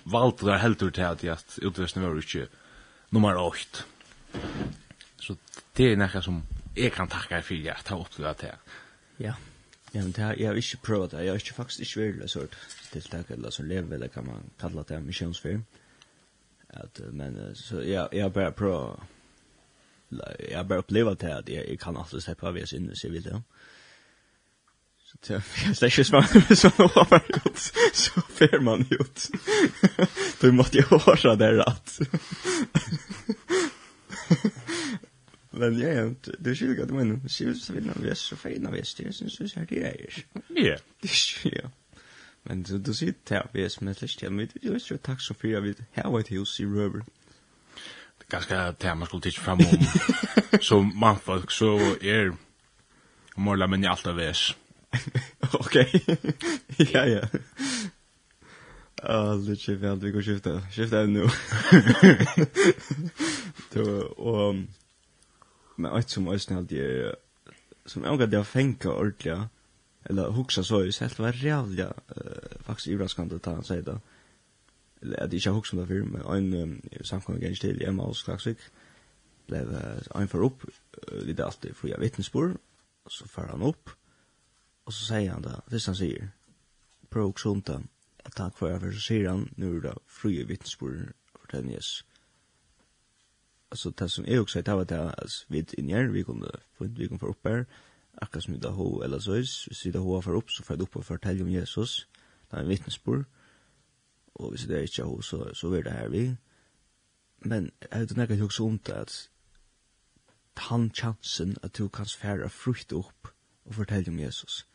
valgte 0.05 0.47
der 0.47 0.61
heldur 0.63 0.93
til 0.95 1.07
at 1.07 1.23
at 1.23 1.57
utvisning 1.65 2.05
var 2.05 2.21
ikke 2.21 2.47
nummer 3.11 3.36
8. 3.36 3.84
Så 5.19 5.36
det 5.75 5.91
er 5.91 5.99
nekka 5.99 6.21
som 6.21 6.43
jeg 6.77 6.93
kan 6.93 7.09
takka 7.09 7.41
for 7.41 7.69
at 7.73 7.84
ta 7.86 7.97
opp 7.97 8.11
til 8.13 8.23
det. 8.23 8.53
Ja, 9.19 9.34
ja 9.91 10.01
men 10.01 10.11
det 10.11 10.23
har 10.23 10.36
jeg 10.38 10.57
ikke 10.57 10.84
prøvd, 10.84 11.17
jeg 11.19 11.34
har 11.34 11.36
ikke 11.36 11.57
faktisk 11.57 11.80
ikke 11.80 12.05
vært 12.05 12.21
det 12.21 12.32
sort 12.32 12.57
tiltak, 12.93 13.32
eller 13.32 13.49
så 13.49 13.63
leve, 13.63 13.95
eller 13.95 14.07
kan 14.07 14.25
man 14.25 14.51
kalla 14.59 14.84
det 14.88 15.03
misjonsfirm. 15.03 15.65
Ja 15.65 15.89
Att 16.74 16.99
men 17.11 17.55
så 17.55 17.84
ja 17.84 18.09
jag 18.11 18.32
bara 18.32 18.51
pro 18.51 18.99
jag 20.51 20.67
bara 20.67 20.80
uppleva 20.80 21.15
det 21.15 21.38
att 21.38 21.49
jag, 21.49 21.80
kan 21.80 21.97
alltså 21.97 22.22
släppa 22.22 22.47
av 22.47 22.57
er 22.57 22.76
inne 22.76 22.95
så 22.95 23.09
vill 23.09 23.24
det 23.24 23.41
Så 25.03 25.17
det 25.28 25.34
är 25.34 25.74
släcker 25.74 26.03
som 26.03 26.24
så 26.55 26.70
har 26.70 27.24
gjort 27.30 27.57
så 27.93 28.22
fer 28.22 28.59
man 28.59 28.86
gjort. 28.89 29.22
Då 30.41 30.51
måste 30.51 30.78
jag 30.78 30.99
höra 30.99 31.36
det 31.36 31.57
rätt. 31.57 31.99
Men 35.51 35.80
ja, 35.80 35.88
ja, 35.88 36.13
du 36.39 36.55
skiljer 36.55 36.76
gott 36.76 36.89
men, 36.89 37.30
så 37.30 37.74
vill 37.74 37.86
man 37.86 37.95
vara 38.03 38.15
så 38.15 38.36
fin 38.36 38.67
av 38.67 38.76
er, 38.76 38.86
det 38.97 39.13
syns 39.13 39.51
så 39.53 39.59
här 39.59 39.67
det 39.70 39.84
är. 39.84 40.26
Ja. 40.47 40.78
Det 41.01 41.09
är 41.45 41.55
ju. 41.55 41.61
Men 42.44 42.66
så 42.66 42.78
du 42.78 42.94
sier 42.94 43.14
det 43.28 43.36
her, 43.38 43.48
vi 43.54 43.64
er 43.64 43.72
som 43.72 43.88
er 43.88 43.98
slik 43.98 44.18
til, 44.20 44.32
men 44.32 44.50
vi 44.54 44.70
er 44.70 44.78
ikke 44.80 44.98
takk 45.04 45.22
så 45.22 45.36
fyrir, 45.38 45.62
vi 45.62 45.74
har 45.96 46.12
vært 46.14 46.32
hos 46.34 46.60
i 46.60 46.66
røver. 46.66 47.04
Det 48.20 48.28
er 48.28 48.32
ganske 48.36 48.62
det 48.82 48.98
man 48.98 49.08
skulle 49.08 49.22
tidsje 49.26 49.44
fram 49.44 49.60
om, 49.60 49.84
som 50.70 50.92
mannfolk, 50.96 51.52
så 51.52 51.76
er 52.02 52.34
morla 53.38 53.68
men 53.68 53.84
i 53.84 53.92
alt 53.92 54.08
av 54.08 54.20
ves. 54.20 54.50
Ok, 55.60 55.76
ja, 56.94 57.04
ja. 57.06 57.22
Ah, 59.04 59.38
det 59.40 59.56
er 59.70 59.78
vel, 59.80 60.02
vi 60.02 60.12
går 60.12 60.26
skifta, 60.26 60.58
skifta 60.74 61.04
enn 61.06 61.14
nu. 61.16 61.24
Og, 64.18 64.60
men 65.78 65.92
alt 65.92 66.12
som 66.12 66.28
er 66.28 66.42
snart, 66.44 66.74
som 67.86 68.04
er 68.04 68.12
omgå 68.12 68.28
det 68.28 68.42
er 68.42 68.50
fengt 68.50 68.86
ordentlig, 68.86 69.32
ja 69.32 69.46
eller 70.04 70.30
huxa 70.30 70.64
så 70.64 70.84
ju 70.84 70.91
helt 71.00 71.20
var 71.20 71.34
jävla 71.34 71.93
faktiskt 72.60 72.88
överraskande 72.88 73.39
ta 73.39 73.54
han 73.54 73.64
säger 73.64 73.84
det. 73.84 74.02
Eller 75.02 75.24
att 75.24 75.45
jag 75.45 75.54
huxar 75.54 75.78
det 75.78 75.88
för 75.88 76.04
men 76.04 76.22
en 76.22 76.82
samkom 77.04 77.38
igen 77.38 77.56
till 77.56 77.86
Emma 77.86 78.04
och 78.04 78.16
Klaxvik 78.16 78.58
blev 79.47 79.68
en 80.16 80.28
för 80.28 80.43
upp 80.43 80.64
lite 81.12 81.45
alltid 81.45 81.76
jag 81.84 82.00
vittnesbörd 82.00 82.58
och 83.04 83.12
så 83.12 83.28
far 83.28 83.47
han 83.47 83.62
upp 83.62 83.89
och 84.84 84.93
så 84.93 85.06
säger 85.06 85.32
han 85.32 85.41
det 85.41 85.62
det 85.66 85.86
han 85.86 85.95
säger 85.95 86.30
pro 87.10 87.34
xunta 87.34 87.82
att 88.24 88.38
han 88.38 88.52
kvar 88.52 88.80
för 88.80 88.91
så 88.91 89.00
säger 89.00 89.30
han 89.30 89.54
nu 89.56 89.80
då 89.80 90.00
fria 90.08 90.45
vittnesbörd 90.45 91.14
för 91.34 91.58
den 91.58 91.70
yes 91.70 92.04
alltså 93.70 93.89
det 93.89 94.10
som 94.10 94.26
är 94.26 94.39
också 94.39 94.62
det 94.62 94.76
var 94.76 94.86
det 94.86 95.14
alltså 95.14 95.45
vid 95.47 95.74
injer 95.78 96.08
vi 96.08 96.24
kunde 96.24 96.60
få 96.74 96.84
vi 96.84 97.08
kunde 97.08 97.20
få 97.20 97.28
upp 97.28 97.45
här 97.45 97.66
akkurat 98.22 98.43
som 98.43 98.53
vi 98.53 98.59
da 98.59 98.70
ho 98.70 99.01
eller 99.03 99.20
så 99.20 99.34
is, 99.34 99.63
hvis 99.63 99.86
vi 99.86 99.91
da 99.91 99.99
ho 99.99 100.20
har 100.22 100.36
opp, 100.36 100.49
så 100.49 100.63
får 100.63 100.76
jeg 100.76 100.82
opp 100.82 100.95
og 100.95 101.05
fortelle 101.05 101.43
om 101.43 101.51
Jesus, 101.51 102.09
det 102.51 102.57
er 102.57 102.61
en 102.61 102.70
vittnesbord, 102.70 103.24
og 104.36 104.49
hvis 104.49 104.65
det 104.67 104.78
er 104.78 104.82
ikke 104.82 105.03
ho, 105.03 105.22
så, 105.22 105.53
så 105.53 105.74
er 105.74 105.84
det 105.84 105.91
her 105.93 106.09
vi. 106.09 106.36
Men 107.39 107.72
jeg 107.91 107.99
vet 107.99 108.11
ikke 108.11 108.36
hva 108.36 108.65
om 108.65 108.80
det, 108.80 108.93
at 108.93 109.30
han 110.57 110.91
chansen 110.95 111.57
at 111.63 111.78
du 111.78 111.88
kan 111.88 112.05
fære 112.05 112.49
frukt 112.49 112.93
opp 112.93 113.28
og 113.65 113.76
fortelle 113.76 114.11
om 114.11 114.20
Jesus. 114.20 114.67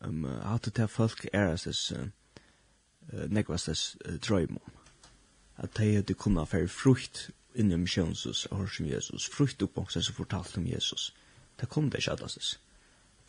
Um, 0.00 0.24
at 0.24 0.64
det 0.64 0.78
er 0.78 0.86
folk 0.86 1.28
er 1.32 1.46
hans 1.46 1.92
uh, 1.92 2.06
nekvastes 3.28 3.96
uh, 4.08 4.18
drøym 4.18 4.56
om. 4.56 4.72
At 5.56 5.78
de 5.78 5.94
hadde 5.94 6.14
kunnet 6.14 6.48
fære 6.48 6.68
frukt 6.68 7.30
inni 7.54 7.76
misjonsens 7.76 8.46
og 8.46 8.58
hørs 8.58 8.80
om 8.80 8.86
Jesus, 8.86 9.28
frukt 9.28 9.62
opp 9.62 9.78
og 9.78 9.92
så 9.92 10.12
fortalte 10.12 10.58
om 10.58 10.66
Jesus. 10.66 10.82
Jesus 10.82 11.14
det 11.62 11.70
kom 11.70 11.90
det 11.90 12.02
ikke 12.02 12.16
atlases. 12.16 12.56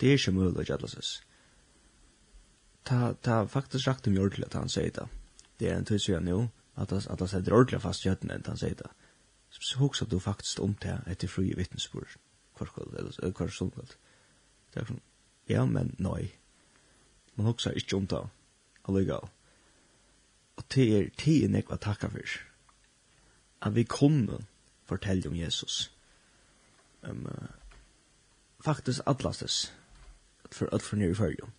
Det 0.02 0.10
er 0.10 0.18
ikke 0.18 0.32
mulig 0.34 0.66
ikke 0.66 0.74
atlases. 0.74 1.12
Ta, 2.84 3.14
ta 3.22 3.44
faktisk 3.46 3.88
rakt 3.88 4.08
om 4.10 4.18
jordelig 4.18 4.50
at 4.50 4.58
han 4.58 4.72
sier 4.74 4.90
det. 4.92 5.06
Det 5.60 5.70
er 5.70 5.78
en 5.78 5.86
tid 5.86 6.02
siden 6.02 6.28
jo, 6.28 6.48
at 6.76 6.90
han, 6.90 7.04
at 7.10 7.20
han 7.22 7.30
setter 7.30 7.54
ordentlig 7.54 7.82
fast 7.86 8.06
i 8.06 8.10
høttene 8.10 8.36
enn 8.36 8.50
han 8.50 8.58
sier 8.58 8.76
det. 8.80 8.90
Så 9.54 9.78
hoksa 9.78 10.10
du 10.10 10.18
faktisk 10.20 10.60
om 10.66 10.74
det 10.82 10.98
etter 11.08 11.30
fri 11.30 11.54
vittnesbord, 11.54 12.18
hver 12.58 12.74
kveld, 12.74 12.98
eller 12.98 13.38
hver 13.38 13.54
stundkveld. 13.54 13.94
Det 14.74 14.82
er 14.82 14.90
sånn, 14.90 15.04
ja, 15.48 15.68
men 15.70 15.94
nei. 16.02 16.34
Man 17.38 17.52
hoksa 17.52 17.76
ikke 17.78 18.02
om 18.02 18.10
det, 18.10 18.24
alligevel. 18.90 19.30
Og 20.58 20.66
det 20.74 20.88
er 20.98 21.12
tiden 21.22 21.56
jeg 21.56 21.70
var 21.70 21.86
takka 21.86 22.10
for. 22.10 22.38
At 23.62 23.76
vi 23.78 23.86
kunne 23.86 24.42
fortelle 24.90 25.30
om 25.30 25.38
Jesus. 25.38 25.92
Um, 27.04 27.28
uh, 27.30 27.63
faktisk 28.64 29.02
atlastes 29.06 29.74
for 30.52 30.70
alt 30.72 30.82
for 30.84 30.96
nere 30.96 31.12
i 31.12 31.18
fyrjo. 31.18 31.50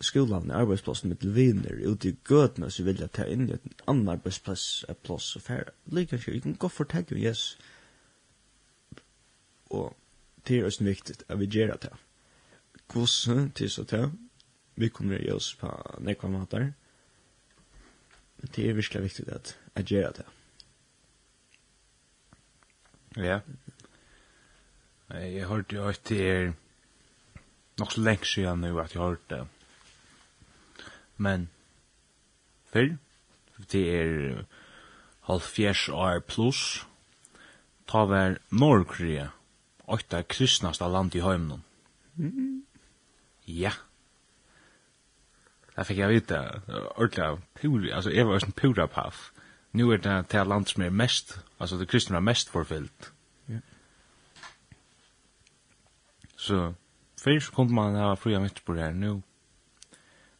Skolan, 0.00 0.50
arbeidsplassen, 0.50 1.08
mitt 1.08 1.24
viner, 1.34 1.88
ute 1.88 2.08
i 2.08 2.16
gøtene, 2.24 2.70
så 2.70 2.84
vil 2.84 3.00
jeg 3.00 3.12
ta 3.16 3.24
inn 3.24 3.48
i 3.48 3.54
et 3.56 3.84
annet 3.88 4.18
arbeidsplass, 4.18 4.84
et 4.88 4.98
plass 5.00 5.36
og 5.36 5.42
færre. 5.42 5.72
Like 5.86 6.16
ikke, 6.16 6.32
jeg 6.32 6.42
kan 6.42 6.58
godt 6.60 6.72
fortelle 6.72 7.16
om 7.16 7.22
Jesus. 7.22 7.58
Og 9.70 9.96
det 10.48 10.58
er 10.58 10.64
også 10.64 10.84
viktig 10.84 11.16
at 11.28 11.40
vi 11.40 11.46
gjør 11.46 11.76
det. 11.76 11.92
Kvosse 12.88 13.50
til 13.54 13.70
så 13.70 13.84
til, 13.84 14.10
vi 14.76 14.88
kommer 14.88 15.16
i 15.16 15.30
oss 15.32 15.54
på 15.56 15.72
nekva 15.98 16.28
matar. 16.28 16.72
Men 18.36 18.52
det 18.56 18.68
er 18.68 18.74
virkelig 18.74 19.02
viktig 19.02 19.28
at 19.32 19.56
jeg 19.76 19.84
gjør 19.84 20.10
det. 20.10 20.26
Ja. 23.16 23.22
Yeah. 23.22 23.40
Jeg 25.10 25.46
hørte 25.46 25.76
jo 25.76 25.88
at 25.88 26.00
det 26.08 26.30
er 26.30 26.52
nok 27.78 27.92
så 27.92 28.00
lenge 28.00 28.26
siden 28.26 28.60
nu 28.60 28.78
at 28.80 28.94
jeg 28.94 29.02
hørte 29.02 29.22
det. 29.30 29.46
Men 31.16 31.48
før, 32.72 32.96
det 33.72 33.84
er 34.00 34.42
halvfjers 35.26 35.88
år 35.88 36.20
pluss, 36.28 36.86
ta 37.88 38.04
vær 38.10 38.38
Norgria, 38.50 39.30
åtta 39.86 40.22
kristnast 40.22 40.82
av 40.82 40.92
land 40.92 41.14
i 41.14 41.22
heimnum. 41.22 41.62
Mm. 42.16 42.62
Ja. 43.46 43.72
Det 45.76 45.86
fikk 45.86 45.98
jeg 46.02 46.14
vite, 46.14 46.40
ordentlig, 46.96 47.42
pur, 47.60 47.82
altså 47.94 48.10
jeg 48.10 48.26
var 48.26 48.44
en 48.44 48.56
pura 48.56 48.86
paff. 48.86 49.30
Nu 49.72 49.90
er 49.92 50.00
det 50.00 50.28
til 50.32 50.48
land 50.48 50.66
som 50.66 50.82
er 50.82 50.90
mest, 50.90 51.38
altså 51.60 51.76
det 51.76 51.88
kristne 51.88 52.16
er 52.16 52.24
mest 52.24 52.50
forfyllt. 52.50 53.12
Så 56.46 56.72
fyrir 57.18 57.40
så 57.40 57.52
kom 57.52 57.72
man 57.74 57.96
ha 57.98 58.14
fria 58.14 58.38
mitt 58.38 58.60
på 58.64 58.74
det 58.74 58.82
her 58.84 58.92
nu. 58.94 59.22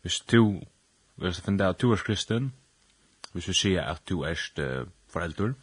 Hvis 0.03 0.21
du, 0.21 0.61
hvis 1.17 1.37
du 1.37 1.43
finner 1.43 1.69
at 1.69 1.81
du 1.83 1.91
er 1.93 1.97
kristen, 1.97 2.53
hvis 3.33 3.45
du 3.45 3.53
sier 3.53 3.83
at 3.83 4.03
du 4.09 4.21
er 4.23 4.39
uh, 4.59 4.87
foreldur, 5.11 5.55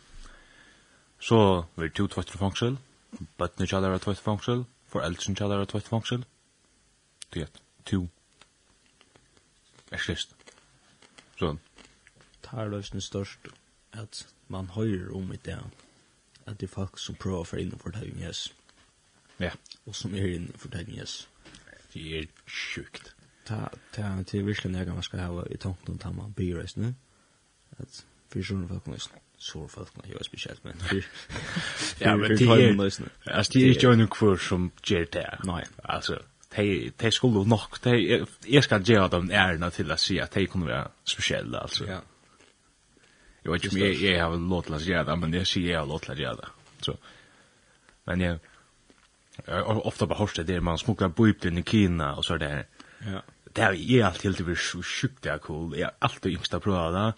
så 1.20 1.64
vil 1.76 1.89
du 1.89 2.08
tvøyt 2.08 2.30
fra 2.30 2.41
fangsel, 2.41 2.76
bøttene 3.38 3.68
kjallar 3.68 3.96
er 3.96 4.04
tvøyt 4.04 4.20
fra 4.20 4.32
fangsel, 4.34 4.66
foreldren 4.91 5.38
kjallar 5.39 5.64
er 5.64 5.70
tvøyt 5.72 5.88
fra 5.88 5.96
fangsel, 5.96 6.26
du 7.34 7.39
gjett, 7.39 7.62
du 7.91 8.02
er 9.91 9.98
kristen. 9.98 10.36
Så. 11.39 11.56
Tar 12.44 12.68
løsene 12.68 13.02
størst 13.02 13.48
at 13.94 14.26
man 14.48 14.68
høyrer 14.76 15.16
om 15.16 15.32
i 15.32 15.39
det, 15.46 15.56
at 16.46 16.60
det 16.60 16.68
er 16.68 16.76
folk 16.76 17.00
som 17.00 17.16
prøver 17.16 17.46
å 17.46 17.48
få 17.48 17.62
inn 17.64 17.72
for 17.80 17.96
innenfor 17.96 18.20
det, 18.20 18.28
yes. 18.28 18.50
Ja. 19.44 19.52
Og 19.86 19.96
som 19.98 20.16
er 20.16 20.32
inn 20.38 20.48
for 20.54 20.68
fortelling, 20.68 20.98
yes. 21.00 21.28
Det 21.94 22.06
er 22.20 22.30
sjukt. 22.50 23.14
Ta, 23.46 23.68
ta, 23.94 24.16
til 24.28 24.46
virkelig 24.48 24.72
nega 24.72 24.96
man 24.96 25.04
skal 25.04 25.20
ha 25.20 25.44
i 25.52 25.58
tanken 25.58 26.00
om 26.06 26.16
man 26.16 26.34
blir 26.34 26.62
reist, 26.62 26.78
ne? 26.78 26.94
At 27.78 28.06
fyrsjonen 28.34 28.70
folk 28.70 28.88
nøys, 28.88 29.10
sår 29.38 29.68
folk 29.68 29.98
nøys, 29.98 30.12
jo 30.12 30.20
er 30.20 30.24
spesielt, 30.24 30.64
men 30.66 30.80
Ja, 32.02 32.16
men 32.16 32.32
det 32.32 32.48
er, 32.48 32.82
altså, 33.26 33.52
det 33.54 33.66
er 33.66 33.70
ikke 33.70 33.88
jo 33.89 33.96
noe 34.00 34.08
kvur 34.08 34.38
som 34.38 34.72
gjør 34.88 35.10
det. 35.18 35.28
Nei. 35.50 35.62
Altså, 35.84 36.18
de, 36.56 36.91
de 37.02 37.12
skulle 37.12 37.44
nok, 37.50 37.84
de, 37.84 38.26
jeg 38.50 38.64
skal 38.64 38.84
gjøre 38.84 39.10
dem 39.18 39.30
ærena 39.32 39.70
til 39.70 39.91
å 39.91 40.00
si 40.00 40.18
at 40.24 40.34
de 40.34 40.48
kunne 40.48 40.70
være 40.70 40.88
spesielle, 41.04 41.60
altså. 41.60 41.86
Ja. 41.89 42.00
Jeg 43.44 43.52
vet 43.52 43.64
ikke 43.64 43.76
om 43.76 43.82
jeg, 43.82 44.02
jeg 44.04 44.20
har 44.22 44.36
lov 44.39 44.64
til 44.64 44.78
å 44.78 44.80
gjøre 44.80 45.06
det, 45.10 45.20
men 45.20 45.34
jeg 45.36 45.48
sier 45.48 45.70
jeg 45.74 45.80
har 45.82 45.88
lov 45.88 46.00
til 46.06 46.14
å 46.14 46.20
gjøre 46.22 46.39
det. 46.39 46.52
Så, 46.86 46.96
men 48.08 48.22
jeg, 48.24 48.39
ofta 49.84 50.08
på 50.08 50.28
det 50.36 50.44
där 50.44 50.60
man 50.60 50.78
smokar 50.78 51.08
bojpten 51.08 51.58
i 51.58 51.64
Kina 51.64 52.16
och 52.16 52.26
så 52.26 52.38
där. 52.38 52.66
Ja. 53.00 53.24
Det 53.54 53.62
är 53.62 53.74
ju 53.74 54.02
allt 54.02 54.24
helt 54.24 54.42
över 54.42 54.56
sjukt 54.56 55.24
där 55.24 55.38
cool. 55.38 55.78
Jag 55.78 55.92
alltid 56.00 56.32
yngsta 56.32 56.60
prova 56.60 56.92
det. 56.92 57.14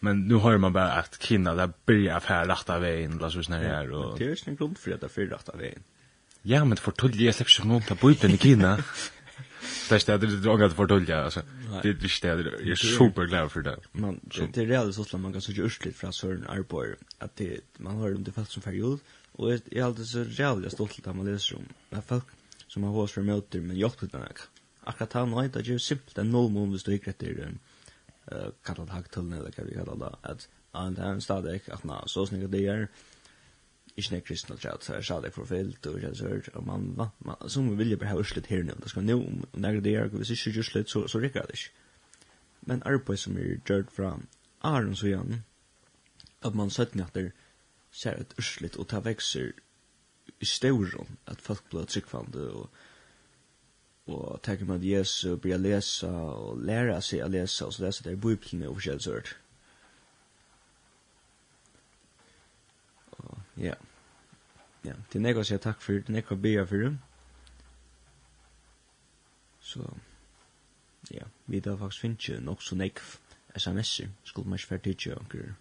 Men 0.00 0.28
nu 0.28 0.34
har 0.34 0.58
man 0.58 0.72
bara 0.72 0.92
att 0.92 1.22
Kina 1.22 1.54
där 1.54 1.70
börjar 1.86 2.16
affär 2.16 2.46
rätta 2.46 2.78
vägen 2.78 3.18
la 3.18 3.30
så 3.30 3.42
snär 3.42 3.64
här 3.64 3.92
och 3.92 4.18
Det 4.18 4.24
är 4.24 4.28
ju 4.28 4.36
en 4.46 4.56
grund 4.56 4.78
för 4.78 4.90
att 4.92 5.00
det 5.00 5.08
för 5.08 5.26
rätta 5.26 5.56
vägen. 5.56 5.82
Ja, 6.42 6.64
men 6.64 6.76
för 6.76 6.92
tullje 6.92 7.32
släpps 7.32 7.60
ju 7.60 7.64
någon 7.64 7.82
på 7.82 7.94
bojpten 7.94 8.30
i 8.30 8.38
Kina. 8.38 8.78
Det 9.88 10.08
är 10.08 10.18
det 10.18 10.40
du 10.40 10.48
har 10.48 10.68
för 10.68 10.86
tull 10.86 11.08
jag 11.08 11.24
alltså. 11.24 11.42
Det 11.82 11.88
är 11.88 11.92
det 11.92 12.28
jag 12.28 12.68
är 12.68 12.74
superglad 12.74 13.52
för 13.52 13.62
det. 13.62 13.76
Man 13.92 14.20
det 14.52 14.62
är 14.62 14.66
reellt 14.66 14.94
så 14.94 15.02
att 15.02 15.20
man 15.20 15.32
kan 15.32 15.40
så 15.40 15.52
just 15.52 15.84
lite 15.84 15.98
från 15.98 16.12
sån 16.12 16.46
arbor 16.48 16.96
att 17.18 17.36
det 17.36 17.60
man 17.76 17.96
har 17.96 18.10
dem 18.10 18.24
det 18.24 18.32
fast 18.32 18.52
som 18.52 18.62
period. 18.62 19.00
Og 19.36 19.50
jeg, 19.50 19.62
jeg 19.72 19.80
er 19.80 19.86
alltid 19.86 20.10
så 20.10 20.26
rævlig 20.38 20.72
stolt 20.72 20.94
til 20.96 21.08
at 21.08 21.16
man 21.16 21.28
leser 21.28 21.58
om 21.58 21.66
det 21.90 21.98
er 21.98 22.06
folk 22.10 22.34
som 22.68 22.84
har 22.84 22.94
hos 22.96 23.14
for 23.14 23.26
møter 23.26 23.62
men 23.62 23.76
hjelp 23.76 23.98
til 24.00 24.12
denne. 24.12 24.46
Akkurat 24.86 25.18
han 25.18 25.34
og 25.34 25.54
det 25.54 25.68
er 25.68 25.78
simpelt 25.82 26.18
en 26.18 26.32
noll 26.32 26.50
måned 26.52 26.76
hvis 26.76 26.86
du 26.86 26.92
ikke 26.94 27.10
etter 27.10 27.42
uh, 28.32 28.52
kallet 28.64 28.90
hagtullen, 28.94 29.34
eller 29.34 29.50
hva 29.50 29.66
vi 29.66 29.76
kallet 29.76 30.00
det, 30.02 30.14
at 30.22 30.48
han 30.74 30.96
er 30.96 31.12
en 31.12 31.20
stadig 31.20 31.60
at 31.72 31.84
na, 31.84 32.00
så 32.06 32.26
snikker 32.26 32.52
det 32.52 32.62
gjør 32.62 32.86
ikke 33.96 34.12
nek 34.12 34.24
kristne 34.28 34.56
træt, 34.56 34.84
så 34.84 34.94
er 34.94 35.00
stadig 35.00 35.32
forfylt 35.32 35.86
og 35.86 35.96
ikke 35.96 36.14
sørt, 36.14 36.48
og 36.54 36.66
man, 36.66 36.94
man, 36.96 37.08
man, 37.24 37.48
som 37.48 37.78
vil 37.78 37.90
jo 37.90 37.96
bare 37.96 38.10
ha 38.12 38.18
urslitt 38.20 38.46
her 38.46 38.62
nå, 38.62 38.76
det 38.82 38.90
skal 38.92 39.06
nå, 39.06 39.16
og 39.16 39.60
når 39.60 39.80
det 39.80 39.92
gjør, 39.92 40.08
hvis 40.20 40.30
ikke 40.30 40.58
urslitt, 40.58 40.90
så, 40.90 41.06
så 41.08 41.18
rikker 41.18 41.48
det 41.48 41.56
ikke. 41.56 41.70
Men 42.68 42.82
arbeid 42.84 43.16
som 43.16 43.38
er 43.38 43.56
gjørt 43.64 43.92
fra 43.96 44.18
Aron 44.60 44.96
så 44.96 45.08
gjerne, 45.08 45.42
at 46.44 46.54
man 46.54 46.70
søttene 46.70 47.06
at 47.06 47.14
det 47.14 47.32
ser 47.96 48.14
ett 48.20 48.34
ursligt 48.36 48.76
och 48.76 48.88
ta 48.88 49.00
växer 49.00 49.52
i 50.38 50.44
storum 50.44 51.16
att 51.24 51.40
folk 51.40 51.70
blir 51.70 51.84
tryckvande 51.84 52.48
och 52.48 52.70
och 54.04 54.42
tagga 54.42 54.64
med 54.64 54.84
Jesus 54.84 55.40
börja 55.42 55.56
läsa 55.56 56.12
och 56.12 56.62
lära 56.62 57.00
sig 57.00 57.20
att 57.20 57.30
läsa 57.30 57.66
och 57.66 57.74
så 57.74 57.82
läsa 57.82 58.04
det 58.04 58.10
i 58.10 58.16
Bibeln 58.16 58.66
och 58.66 58.76
försöka 58.76 58.98
så 58.98 59.20
Ja. 63.54 63.74
Ja, 64.82 64.94
det 65.12 65.18
nekva 65.18 65.42
jag 65.42 65.60
tack 65.62 65.82
för 65.82 65.92
det 65.92 66.12
nekva 66.12 66.36
be 66.36 66.66
för 66.66 66.76
det. 66.76 66.96
Så 69.60 69.94
ja, 71.10 71.24
vi 71.44 71.60
där 71.60 71.76
faktiskt 71.76 72.00
finns 72.00 72.28
ju 72.28 72.40
nog 72.40 72.62
så 72.62 72.76
nekv 72.76 73.18
sms-er, 73.54 74.10
skulle 74.24 74.48
man 74.48 74.58
svär 74.58 74.78
till 74.78 74.96
jag. 74.98 75.54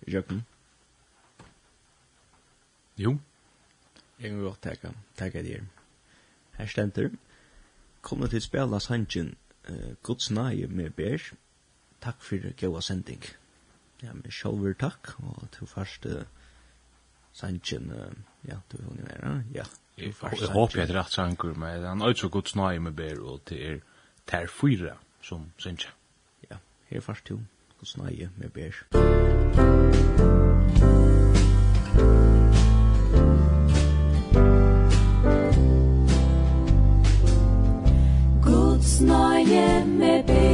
Jag 0.00 0.26
kan. 0.26 0.42
Jo. 2.98 3.18
Jeg 4.20 4.30
kan 4.30 4.40
godt 4.40 4.62
takke, 4.62 4.92
takke 5.16 5.42
deg. 5.44 5.64
Her 6.56 6.66
stender. 6.66 7.10
Kommer 8.02 8.26
til 8.26 8.40
spela 8.40 8.80
sangen 8.80 9.34
uh, 9.68 9.92
Guds 10.02 10.30
nage 10.30 10.66
med 10.66 10.90
Bær. 10.90 11.20
Takk 12.00 12.22
for 12.22 12.52
gode 12.60 12.82
sending. 12.82 13.24
Ja, 14.02 14.12
men 14.12 14.30
sjølver 14.30 14.72
takk, 14.80 15.12
og 15.18 15.48
til 15.52 15.66
første 15.66 16.26
sangen, 17.32 17.92
uh, 17.92 18.48
ja, 18.48 18.56
du 18.72 18.78
vil 18.78 19.02
jo 19.02 19.10
være, 19.10 19.42
ja. 19.54 19.64
Jeg 19.96 20.12
håper 20.52 20.80
jeg 20.80 20.90
er 20.90 20.98
rett 20.98 21.12
sanger, 21.12 21.54
men 21.56 21.84
han 21.84 22.00
er 22.00 22.12
også 22.12 22.28
Guds 22.28 22.56
nøye 22.56 22.80
med 22.80 22.96
Bær, 22.96 23.20
og 23.20 23.44
til 23.44 23.62
er 23.66 23.78
ter 24.26 24.48
fyra 24.48 24.96
som 25.22 25.50
sangen. 25.58 25.92
Ja, 26.50 26.56
her 26.88 27.00
først 27.00 27.30
jo 27.30 27.40
Guds 27.78 27.96
nage 27.96 28.30
med 28.36 28.50
Bær. 28.50 28.84
Musikk 28.96 30.45
snøye 38.96 39.84
med 39.84 40.22
be 40.22 40.45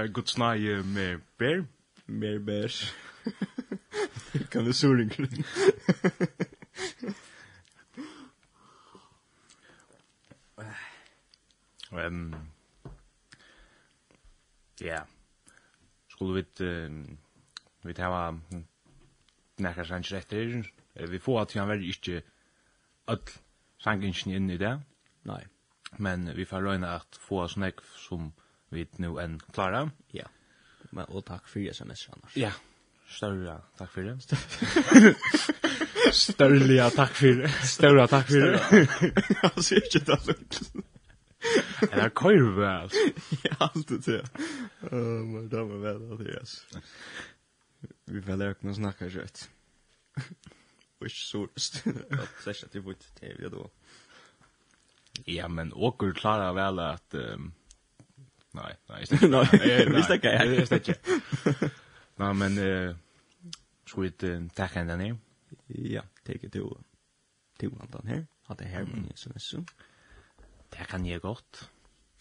var 0.00 0.06
gott 0.06 0.28
snaj 0.28 0.82
med 0.82 1.20
bär. 1.38 1.66
Mer 2.06 2.38
bär. 2.38 2.72
kan 4.50 4.64
du 4.64 4.72
suring. 4.72 5.10
Ehm 11.92 12.36
Ja. 14.80 15.06
Skulle 16.08 16.34
vit 16.34 16.60
ehm 16.60 17.18
vit 17.82 17.98
hava 17.98 18.40
nakar 19.56 19.84
sanns 19.84 20.12
rätter. 20.12 20.72
Vi 20.94 21.18
får 21.18 21.42
att 21.42 21.52
han 21.54 21.68
väl 21.68 21.84
inte 21.84 22.22
öll 23.06 23.18
sangen 23.78 24.14
inn 24.26 24.50
i 24.50 24.56
det. 24.56 24.80
Nei. 25.22 25.44
Men 25.98 26.34
vi 26.36 26.44
får 26.44 26.62
røyna 26.62 26.96
at 26.96 27.16
få 27.16 27.42
oss 27.42 27.56
nekv 27.56 27.84
som 27.96 28.32
vi 28.70 28.86
nu 28.98 29.08
nå 29.08 29.18
enn 29.22 29.38
klara. 29.52 29.86
Ja. 30.16 30.26
Men, 30.90 31.06
og 31.08 31.24
takk 31.28 31.48
for 31.50 31.62
sms 31.72 32.08
annars. 32.14 32.36
Ja. 32.38 32.52
Større 33.10 33.56
takk 33.78 33.90
for 33.90 34.06
det. 34.06 34.16
Større 36.14 36.90
takk 36.94 37.16
for 37.18 37.42
det. 37.42 37.50
Større 37.66 38.06
takk 38.10 38.30
for 38.30 38.40
det. 38.46 39.10
Jag 39.42 39.64
ser 39.64 39.84
inte 39.84 40.04
det 40.06 40.20
lukt. 40.28 40.62
Er 41.80 42.02
det 42.02 42.14
korv, 42.14 42.58
altså? 42.60 42.98
Ja, 43.44 43.54
alt 43.60 43.88
det 43.88 44.02
til. 44.04 44.20
Åh, 44.92 45.22
men 45.24 45.48
det 45.48 45.62
var 45.70 45.78
väl 45.78 46.02
at 46.12 46.18
det, 46.18 46.36
altså. 46.38 46.82
Vi 48.04 48.22
får 48.22 48.36
lära 48.36 48.70
oss 48.70 48.76
snacka 48.76 49.08
kjøtt. 49.08 49.48
Och 51.00 51.06
ikke 51.06 51.24
sorest. 51.24 51.84
Det 51.84 52.46
er 52.46 52.52
ikke 52.52 52.66
at 52.66 52.74
vi 52.74 52.80
bort 52.84 53.06
til 53.16 53.36
det 53.40 53.52
da. 53.54 53.68
Ja, 55.36 55.48
men 55.48 55.72
åker 55.72 56.12
klarer 56.12 56.52
väl 56.52 56.78
att... 56.78 57.14
Um, 57.14 57.52
Nej, 58.50 58.76
nej. 58.88 59.04
Nej, 59.20 59.88
visst 59.90 60.10
inte. 60.10 60.46
Visst 60.48 60.72
inte. 60.72 60.94
Nej, 62.16 62.34
men 62.34 62.58
uh, 62.58 62.96
ska 63.86 64.00
vi 64.00 64.10
tacka 64.54 64.84
den 64.84 64.98
ner. 64.98 65.18
Ja, 65.66 66.02
take 66.24 66.46
it 66.46 66.52
to 66.52 66.76
to 67.58 67.66
one 67.66 67.90
down 67.90 68.06
here. 68.06 68.26
Har 68.42 68.56
det 68.56 68.64
här 68.64 68.84
men 68.84 69.12
så 69.14 69.30
så. 69.36 69.64
Det 70.68 70.84
kan 70.88 71.06
ju 71.06 71.18
gott. 71.18 71.70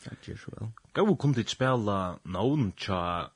Tack 0.03 0.27
ju 0.27 0.37
så. 0.37 0.71
Gå 0.93 1.15
kom 1.15 1.33
dit 1.33 1.49
spela 1.49 2.19
någon 2.23 2.71
tja? 2.71 3.31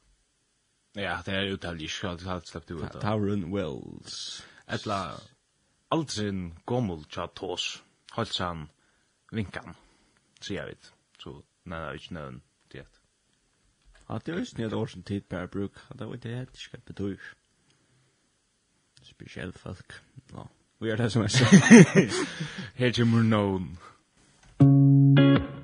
Ja, 0.94 1.22
det 1.26 1.32
är 1.32 1.44
uttaligt 1.44 1.92
skall 1.92 2.18
det 2.18 2.30
halt 2.30 2.48
släppt 2.48 2.72
ut. 2.72 2.92
Tauren 3.02 3.52
Wells. 3.56 4.46
Etla 4.68 5.14
Aldrin 5.90 6.60
Gommel 6.66 7.06
cha 7.10 7.28
tos. 7.28 7.84
Halsan 8.12 8.70
vinkan. 9.32 9.76
Så 10.40 10.54
jag 10.54 10.66
vet. 10.66 10.94
Så 11.24 11.44
nej, 11.64 11.80
jag 11.80 11.92
vet 11.92 12.12
inte. 12.12 12.53
At 14.10 14.26
det 14.26 14.36
er 14.36 14.40
ikke 14.40 14.66
et 14.66 14.74
år 14.74 14.86
som 14.86 15.04
tid 15.04 15.22
per 15.22 15.46
bruk, 15.46 15.80
det 16.00 16.08
var 16.08 16.16
det 16.16 16.36
helt 16.36 16.50
ikke 16.66 16.82
betyr. 16.86 17.18
Spesielt 19.04 19.60
folk. 19.60 20.02
Nå, 20.34 20.48
vi 20.82 20.90
er 20.90 20.96
det 20.96 21.12
som 21.12 21.24
er 21.24 21.28
så. 21.28 21.46
Her 22.76 22.92
kommer 22.92 23.22
noen. 23.22 23.78
Thank. 24.60 25.63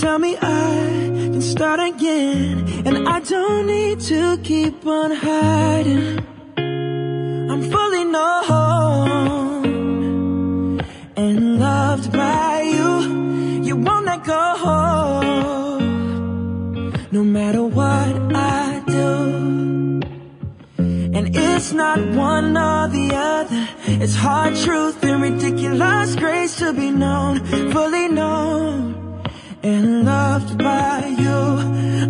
tell 0.00 0.18
me 0.18 0.34
I 0.36 0.40
can 1.32 1.42
start 1.42 1.78
again 1.78 2.86
And 2.86 3.06
I 3.06 3.20
don't 3.20 3.66
need 3.66 4.00
to 4.12 4.38
keep 4.38 4.86
on 4.86 5.10
hiding. 5.10 6.18
I'm 6.56 7.62
fully 7.70 8.04
known 8.04 8.40
And 11.16 11.60
loved 11.60 12.12
by 12.12 12.62
you. 12.62 13.62
You 13.62 13.76
won't 13.76 14.06
let 14.06 14.24
go. 14.24 14.40
No 17.12 17.22
matter 17.24 17.62
what 17.62 18.12
I 18.34 18.82
do 18.86 20.00
And 21.16 21.36
it's 21.36 21.72
not 21.72 21.98
one 22.14 22.56
or 22.56 22.88
the 22.88 23.14
other. 23.14 23.68
It's 24.02 24.14
hard 24.14 24.56
truth 24.56 25.02
and 25.04 25.20
ridiculous 25.22 26.16
grace 26.16 26.56
to 26.60 26.72
be 26.72 26.90
known 26.90 27.44
Fully 27.72 28.08
known 28.08 28.89
and 29.62 30.04
loved 30.04 30.56
by 30.58 31.06
you 31.18 31.30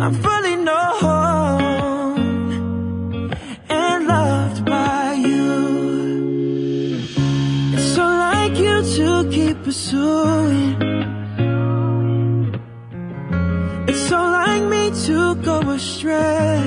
I'm 0.01 0.15
fully 0.15 0.55
known 0.55 0.91
and 3.69 4.07
loved 4.07 4.65
by 4.65 5.13
you. 5.13 7.03
It's 7.73 7.93
so 7.95 8.03
like 8.03 8.57
you 8.57 8.81
to 8.95 9.29
keep 9.29 9.63
pursuing. 9.63 10.75
It's 13.87 13.99
so 14.07 14.17
like 14.17 14.63
me 14.63 14.91
to 15.05 15.35
go 15.35 15.59
astray. 15.71 16.63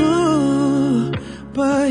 Ooh, 0.00 1.12
but 1.52 1.90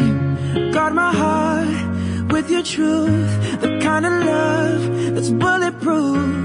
guard 0.71 0.93
my 0.93 1.11
heart 1.13 2.31
with 2.31 2.49
your 2.51 2.63
truth. 2.63 3.61
The 3.61 3.79
kind 3.81 4.05
of 4.05 4.13
love 4.25 5.15
that's 5.15 5.29
bulletproof. 5.29 6.42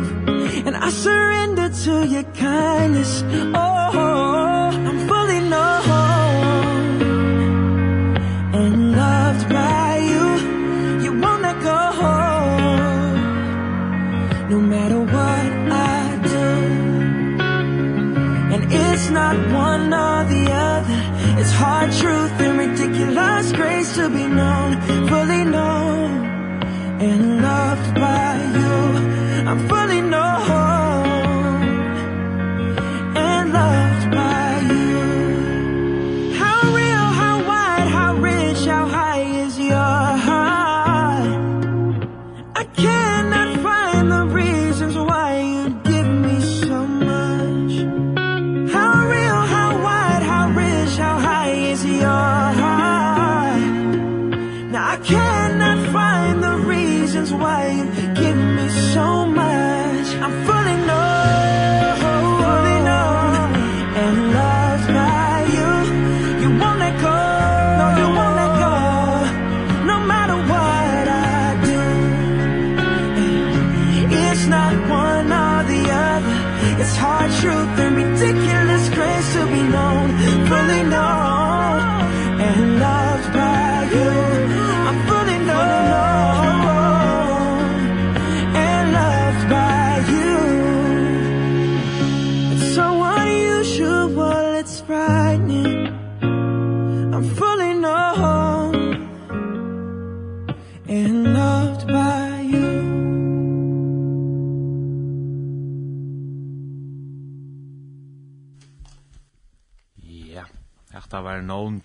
I 0.89 0.91
surrender 0.91 1.69
to 1.85 2.07
your 2.07 2.23
kindness. 2.33 3.23
Oh, 3.55 4.71
I'm 4.89 4.99
fully 5.07 5.41
known 5.41 5.85
And 8.55 8.93
loved 8.97 9.49
by 9.51 9.99
you 10.13 10.27
You 11.05 11.13
won't 11.21 11.43
let 11.43 11.61
go 11.61 11.81
No 14.49 14.59
matter 14.61 15.01
what 15.01 15.49
I 15.93 16.21
do. 16.33 16.49
And 18.55 18.73
it's 18.73 19.11
not 19.11 19.37
one 19.53 19.93
or 19.93 20.25
the 20.33 20.45
other. 20.71 21.01
It's 21.39 21.53
hard 21.53 21.93
truth 21.93 22.41
and 22.41 22.59
ridiculous 22.59 23.53
grace 23.53 23.95
to 23.97 24.09
be 24.09 24.27
known. 24.27 24.81
Fully 25.07 25.45
known 25.45 26.11
And 27.09 27.43
loved 27.43 27.95
by 27.95 28.37
you 28.57 28.79
I'm 29.51 29.69
fully 29.69 30.01
known 30.01 30.68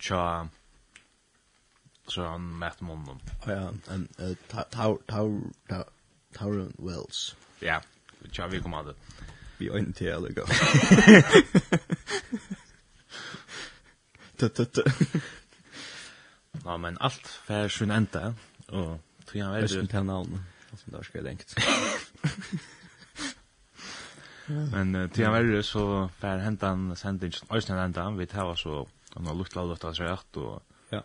tja 0.04 0.48
så 2.08 2.26
han 2.28 2.40
mætt 2.60 2.82
munnen. 2.82 3.06
Munden. 3.06 3.22
Ja, 3.46 3.94
en 3.94 4.08
Tower 6.34 6.66
Wells. 6.78 7.36
Ja, 7.62 7.80
tja 8.32 8.46
vi 8.46 8.60
kom 8.60 8.74
av 8.74 8.84
det. 8.86 8.94
Vi 9.58 9.70
øyne 9.70 9.92
til 9.92 10.12
heller 10.12 10.32
gå. 10.32 10.46
Tut 14.38 14.78
Ja, 16.64 16.76
men 16.76 16.96
alt 17.00 17.28
fær 17.46 17.68
sin 17.68 17.90
ända 17.90 18.34
och 18.68 18.98
tror 19.26 19.44
jag 19.44 19.52
veldig... 19.52 19.80
inte 19.80 19.96
han 19.96 20.06
namn. 20.06 20.44
Alltså 20.70 20.90
där 20.90 21.02
skal 21.02 21.18
jeg 21.18 21.24
lengt. 21.24 21.54
Men 24.46 24.94
uh, 24.94 25.10
tog 25.10 25.24
han 25.24 25.32
veldig, 25.32 25.64
så 25.64 26.08
fær 26.20 26.38
hentan 26.38 26.96
sendingen, 26.96 27.48
östnen 27.50 27.78
enda, 27.78 28.10
vi 28.10 28.26
tar 28.26 28.54
så 28.54 28.88
han 29.14 29.26
har 29.26 29.34
lukta 29.34 29.60
alt 29.60 29.82
hans 29.82 30.00
rett, 30.00 30.36
og 30.36 30.62
ja. 30.92 31.00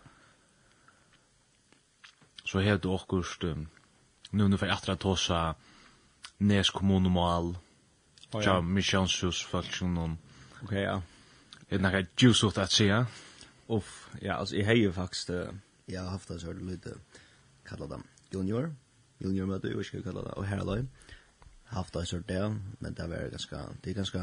så 2.46 2.64
hevde 2.66 2.90
åkust, 2.90 3.44
um, 3.44 3.68
nu 4.32 4.48
nu 4.48 4.58
fyrir 4.58 4.74
atra 4.74 4.96
tosa 4.96 5.54
nes 6.40 6.70
kommunumal, 6.70 7.56
oh, 8.34 8.44
ja, 8.44 8.60
missionshus, 8.62 9.44
faction, 9.46 9.98
og 9.98 10.18
ok, 10.64 10.72
ja. 10.72 11.00
Er 11.70 11.78
det 11.78 11.82
nekka 11.86 12.06
juice 12.22 12.48
ut 12.48 12.58
at 12.58 12.72
sida? 12.74 13.04
Uff, 13.70 14.08
ja, 14.22 14.40
altså, 14.40 14.56
jeg 14.56 14.66
heier 14.66 14.92
faktisk 14.92 15.30
uh, 15.30 15.54
Jeg 15.88 16.02
har 16.02 16.10
haft 16.10 16.30
det 16.30 16.42
så 16.42 16.54
lite, 16.54 16.94
kalla 17.66 17.88
dem 17.88 18.04
junior, 18.34 18.70
junior 19.24 19.46
møte, 19.46 19.70
jeg 19.70 19.86
skal 19.86 20.04
kalla 20.04 20.22
det, 20.22 20.34
og 20.38 20.46
her 20.46 20.56
herreløy. 20.56 20.86
Haft 21.70 21.94
det 21.94 22.08
så 22.08 22.20
det, 22.20 22.62
men 22.80 22.94
det 22.94 23.10
var 23.10 23.30
ganske, 23.30 23.58
det 23.84 23.92
er 23.92 23.98
ganske 23.98 24.22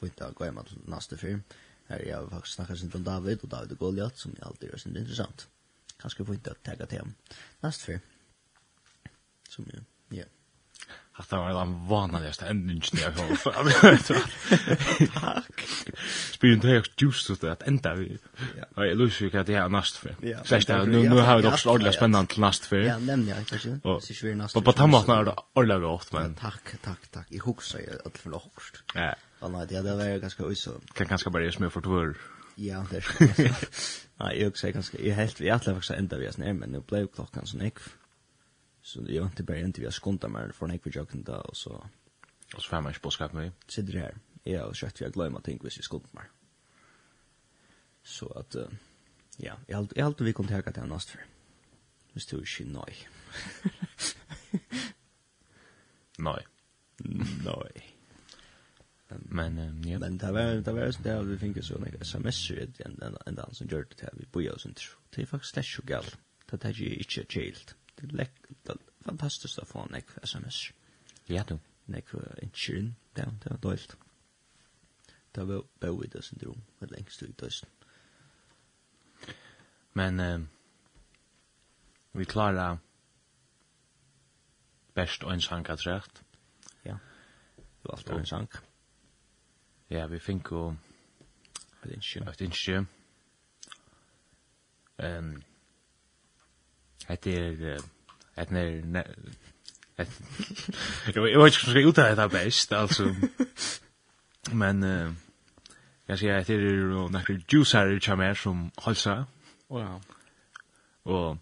fint 0.00 0.22
å 0.22 0.32
gå 0.34 0.44
hjem 0.44 0.62
til 0.66 0.82
neste 0.90 1.18
fyr. 1.18 1.38
Her 1.88 2.08
jag 2.08 2.16
har 2.16 2.28
faktisk 2.28 2.54
snakket 2.54 2.78
sin 2.78 2.92
om 2.94 3.04
David 3.04 3.38
og 3.42 3.50
David 3.50 3.72
og 3.72 3.78
Goliath 3.78 4.16
som 4.16 4.34
alltid 4.42 4.74
är 4.74 4.78
sin 4.78 4.96
intressant. 4.96 5.48
Kanske 6.00 6.24
får 6.24 6.34
inte 6.34 6.54
tagga 6.64 6.86
til 6.86 6.98
ham 6.98 7.14
neste 7.62 7.84
för. 7.84 7.98
Som 9.48 9.66
jo, 9.74 9.80
ja. 10.16 10.24
Att 11.18 11.30
det 11.30 11.36
var 11.36 11.64
den 11.64 11.88
vanligaste 11.88 12.46
endingen 12.46 12.82
jeg 12.92 13.12
har 13.12 13.36
för. 13.36 13.52
Tack. 15.20 15.68
Spyr 16.32 16.52
inte 16.52 16.68
högst 16.68 17.02
just 17.02 17.30
ut 17.30 17.44
at 17.44 17.62
enda 17.66 17.94
vi. 17.94 18.18
Ja. 18.56 18.64
Jeg 18.76 18.88
Jag 18.88 18.98
lusar 18.98 19.26
ju 19.26 19.38
att 19.38 19.46
det 19.46 19.54
är 19.54 19.68
näst 19.68 19.96
för. 19.96 20.14
Så 20.44 20.84
nu, 20.84 21.08
nu 21.08 21.20
har 21.20 21.38
vi 21.38 21.48
också 21.48 21.70
ordentligt 21.70 21.94
spennende 21.94 22.26
til 22.26 22.40
näst 22.40 22.66
för. 22.66 22.76
Ja, 22.76 22.98
nämligen 22.98 23.38
jag 23.38 23.46
kanske. 23.46 23.80
Og 24.54 24.64
på 24.64 24.72
tammatna 24.72 25.20
er 25.20 25.24
det 25.24 25.34
ordentligt 25.54 25.82
gott. 25.82 26.12
Men 26.12 26.34
takk, 26.34 26.76
takk, 26.82 27.08
tack. 27.10 27.26
Jag 27.30 27.44
huxar 27.44 27.78
ju 27.78 27.98
allt 28.04 28.18
för 28.18 28.30
lågt. 28.30 28.82
Ja. 28.94 29.14
Ja, 29.40 29.48
nei, 29.48 29.66
det 29.66 29.84
var 29.84 29.96
varit 29.96 30.20
ganska 30.20 30.46
ojså. 30.46 30.80
Kan 30.94 31.06
bare 31.08 31.30
bara 31.30 31.52
smör 31.52 31.68
for 31.68 31.80
tvør. 31.80 32.14
Ja, 32.56 32.86
det. 32.90 32.96
er 32.96 33.68
Nei, 34.20 34.40
jeg 34.40 34.56
säger 34.56 34.72
ganske... 34.72 35.06
Jeg 35.06 35.14
helt 35.14 35.40
vi 35.40 35.48
alla 35.48 35.74
faktisk 35.74 35.98
enda 35.98 36.16
vi 36.16 36.24
er 36.24 36.32
snär 36.32 36.52
men 36.52 36.72
nå 36.72 36.80
ble 36.80 37.00
jo 37.00 37.08
klockan 37.12 37.46
sånn 37.46 37.66
ekv. 37.66 37.90
Så 38.82 39.02
jeg 39.08 39.20
vant 39.20 39.32
inte 39.32 39.44
bara 39.44 39.58
inte 39.58 39.80
vi 39.80 39.86
har 39.86 39.92
skontat 39.92 40.30
mer 40.30 40.52
för 40.52 40.66
nekv 40.66 40.86
jag 40.86 40.96
jokken 40.96 41.22
da, 41.22 41.32
og 41.32 41.56
så 41.56 41.82
Og 42.54 42.62
så 42.62 42.68
får 42.68 42.80
man 42.80 42.92
ju 42.92 42.98
påskap 42.98 43.32
med. 43.32 43.52
Sitter 43.68 43.92
det 43.92 43.98
här. 43.98 44.16
Ja, 44.44 44.64
och 44.64 44.76
så 44.76 44.86
att 44.86 45.00
jag 45.00 45.12
glömmer 45.12 45.40
tänka 45.40 45.64
vis 45.64 45.78
vi 45.78 45.82
skontat 45.82 46.12
mer. 46.12 46.30
Så 48.02 48.44
Uh, 48.54 48.68
ja, 49.36 49.54
jeg 49.68 49.76
har 49.76 49.88
jeg 49.96 50.04
har 50.04 50.24
vi 50.24 50.32
kontakt 50.32 50.68
att 50.68 50.76
han 50.76 50.88
nästa. 50.88 51.18
Det 52.14 52.20
står 52.20 52.44
ju 52.60 52.64
nej. 52.64 53.08
Nej. 56.18 56.46
Nøy. 57.44 57.82
Men 59.08 59.58
um, 59.58 59.82
ja. 59.84 59.98
Men 59.98 60.18
det 60.18 60.32
var 60.32 60.42
det 60.42 60.72
var 60.72 60.90
så 60.90 61.02
där 61.02 61.22
vi 61.22 61.38
fick 61.38 61.64
så 61.64 61.78
några 61.78 61.98
SMS 62.00 62.50
ut 62.50 62.80
igen 62.80 62.96
den 62.98 63.16
den 63.24 63.34
den 63.34 63.54
som 63.54 63.66
gjorde 63.66 63.94
det 64.00 64.10
vi 64.12 64.26
bojar 64.26 64.66
inte. 64.66 64.80
Det 65.10 65.22
är 65.22 65.26
faktiskt 65.26 65.54
det 65.54 65.62
så 65.62 65.82
galt. 65.82 66.18
Det 66.50 66.64
är 66.64 66.72
ju 66.72 66.94
inte 66.94 67.24
chilt. 67.28 67.74
Det 67.94 68.06
är 68.06 68.10
lätt 68.10 68.32
fantastiskt 69.00 69.58
att 69.58 69.68
få 69.68 69.80
en 69.80 70.02
SMS. 70.22 70.72
Ja 71.26 71.44
då. 71.48 71.58
Nek 71.84 72.04
insurance 72.42 72.94
down 73.14 73.38
där 73.44 73.58
då. 73.60 73.76
Det 75.32 75.44
var 75.44 75.64
bo 75.80 76.04
i 76.04 76.06
det 76.06 76.22
syndrom 76.22 76.62
med 76.78 76.90
längst 76.90 77.22
ut 77.22 77.38
då. 77.38 77.48
Men 79.92 80.20
um, 80.20 80.48
vi 82.12 82.24
klarar 82.24 82.78
best 84.94 85.24
og 85.24 85.32
en 85.32 85.40
sang 85.40 85.66
at 85.68 85.86
rett. 85.86 86.22
Ja. 86.82 86.98
Det 87.56 87.88
var 87.88 87.94
allt 87.94 88.10
en 88.10 88.26
sank. 88.26 88.54
Ja. 88.54 88.75
Ja, 89.90 90.06
vi 90.06 90.18
fink 90.18 90.50
jo 90.50 90.68
et 91.84 91.92
innskje, 91.94 92.24
et 92.30 92.40
innskje. 92.40 92.86
Um, 94.98 95.36
Hette 97.06 97.30
er, 97.30 97.82
hette 98.34 98.58
er, 98.58 99.12
jeg 99.96 100.06
vet 100.06 101.08
ikke 101.08 101.20
om 101.22 101.44
jeg 101.44 101.52
skal 101.52 101.86
uttale 101.86 102.16
det 102.18 102.30
best, 102.30 102.72
altså. 102.72 103.14
Men, 104.52 104.82
uh, 104.82 105.12
jeg 106.08 106.18
sier, 106.18 106.38
hette 106.38 106.54
er 106.54 106.66
jo 106.90 107.06
nekker 107.14 107.38
juicer 107.52 107.94
i 107.94 108.00
kjamer 108.02 108.34
som 108.34 108.66
halsa. 108.82 109.20
Wow. 109.70 110.00
Og, 111.04 111.38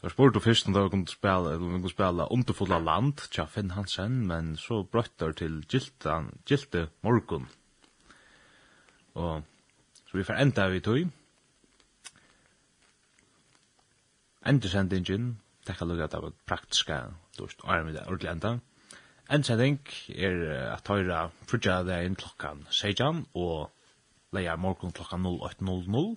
Du 0.00 0.06
har 0.06 0.14
spurt 0.14 0.32
du 0.32 0.40
først 0.40 0.64
om 0.66 0.72
du 0.72 0.88
kunne 0.88 1.12
spela, 1.12 1.50
eller 1.52 1.74
kunne 1.76 1.90
spela 1.92 2.24
underfulla 2.32 2.78
land, 2.80 3.18
tja 3.28 3.44
Finn 3.44 3.74
Hansen, 3.76 4.22
men 4.26 4.54
så 4.56 4.78
brøttar 4.82 5.34
til 5.36 5.58
Giltan, 5.68 6.30
Gilte 6.48 6.86
Morgon. 7.04 7.44
Og 9.14 9.42
så 10.08 10.16
vi 10.16 10.24
får 10.24 10.40
enda 10.40 10.68
vi 10.72 10.80
tog. 10.80 11.10
Endersendingen, 14.48 15.34
tekka 15.68 15.84
lukka 15.84 16.08
at 16.08 16.16
det 16.16 16.22
var 16.22 16.32
praktiska, 16.48 17.02
lort, 17.38 17.60
og 17.60 17.74
er 17.74 17.84
med 17.84 17.98
det 17.98 18.06
ordentlig 18.06 18.30
enda. 18.32 18.56
Endsending 19.30 19.78
er 20.16 20.72
at 20.78 20.88
høyra 20.88 21.26
frutja 21.44 21.82
det 21.84 22.00
inn 22.06 22.16
klokkan 22.16 22.64
16, 22.72 23.26
og 23.36 23.68
leia 24.32 24.56
morgon 24.56 24.96
klokkan 24.96 25.28
08.00, 25.28 26.16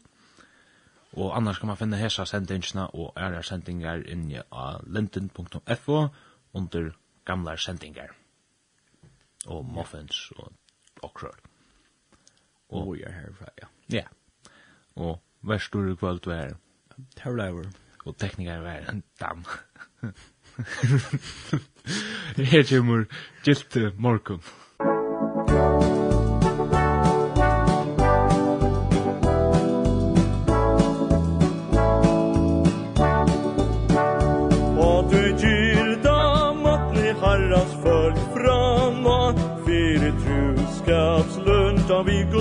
Og 1.14 1.38
annars 1.38 1.59
kan 1.59 1.68
man 1.68 1.78
finne 1.78 1.97
hesa 1.97 2.26
sendingsna 2.26 2.88
og 2.93 3.14
æra 3.18 3.41
sendingar 3.41 4.01
inni 4.09 4.39
av 4.51 4.82
linden.fo 4.88 6.07
under 6.53 6.91
gamla 7.26 7.57
sendingar. 7.57 8.16
Og 9.45 9.66
muffins 9.66 10.32
og 10.38 10.51
okrør. 11.03 11.38
Og 12.70 12.93
vi 12.95 13.03
er 13.03 13.11
herfra, 13.11 13.45
ja. 13.61 13.68
Ja. 13.89 14.03
Og 14.95 15.22
vær 15.41 15.57
stor 15.57 15.95
kvöld 15.95 16.26
vær. 16.26 16.57
Terror. 17.16 17.66
Og 18.05 18.18
teknikar 18.18 18.61
vær 18.61 18.89
en 18.91 19.03
dam. 19.20 19.45
Her 22.51 22.64
kommer 22.70 23.05
gilt 23.43 23.99
morgon. 23.99 24.41
Thank. 25.53 25.93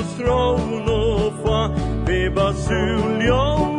throne 0.02 0.88
of 0.88 1.42
fire 1.42 1.68
be 2.04 2.28
basulio 2.28 3.71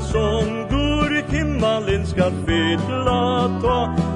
som 0.00 0.68
gur 0.70 1.22
himmelen 1.32 2.06
skal 2.06 2.32
fylla 2.46 3.50
ta 3.62 4.07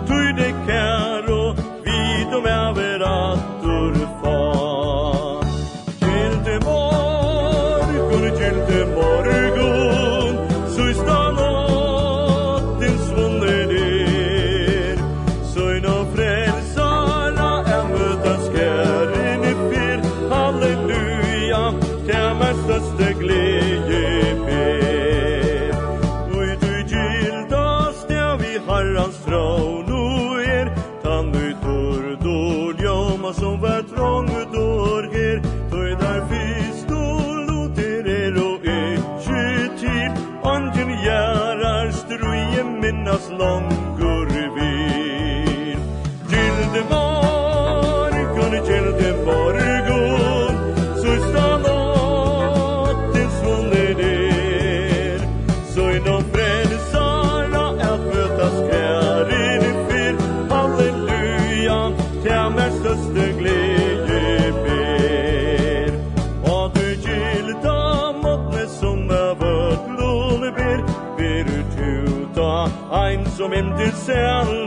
ser 74.12 74.61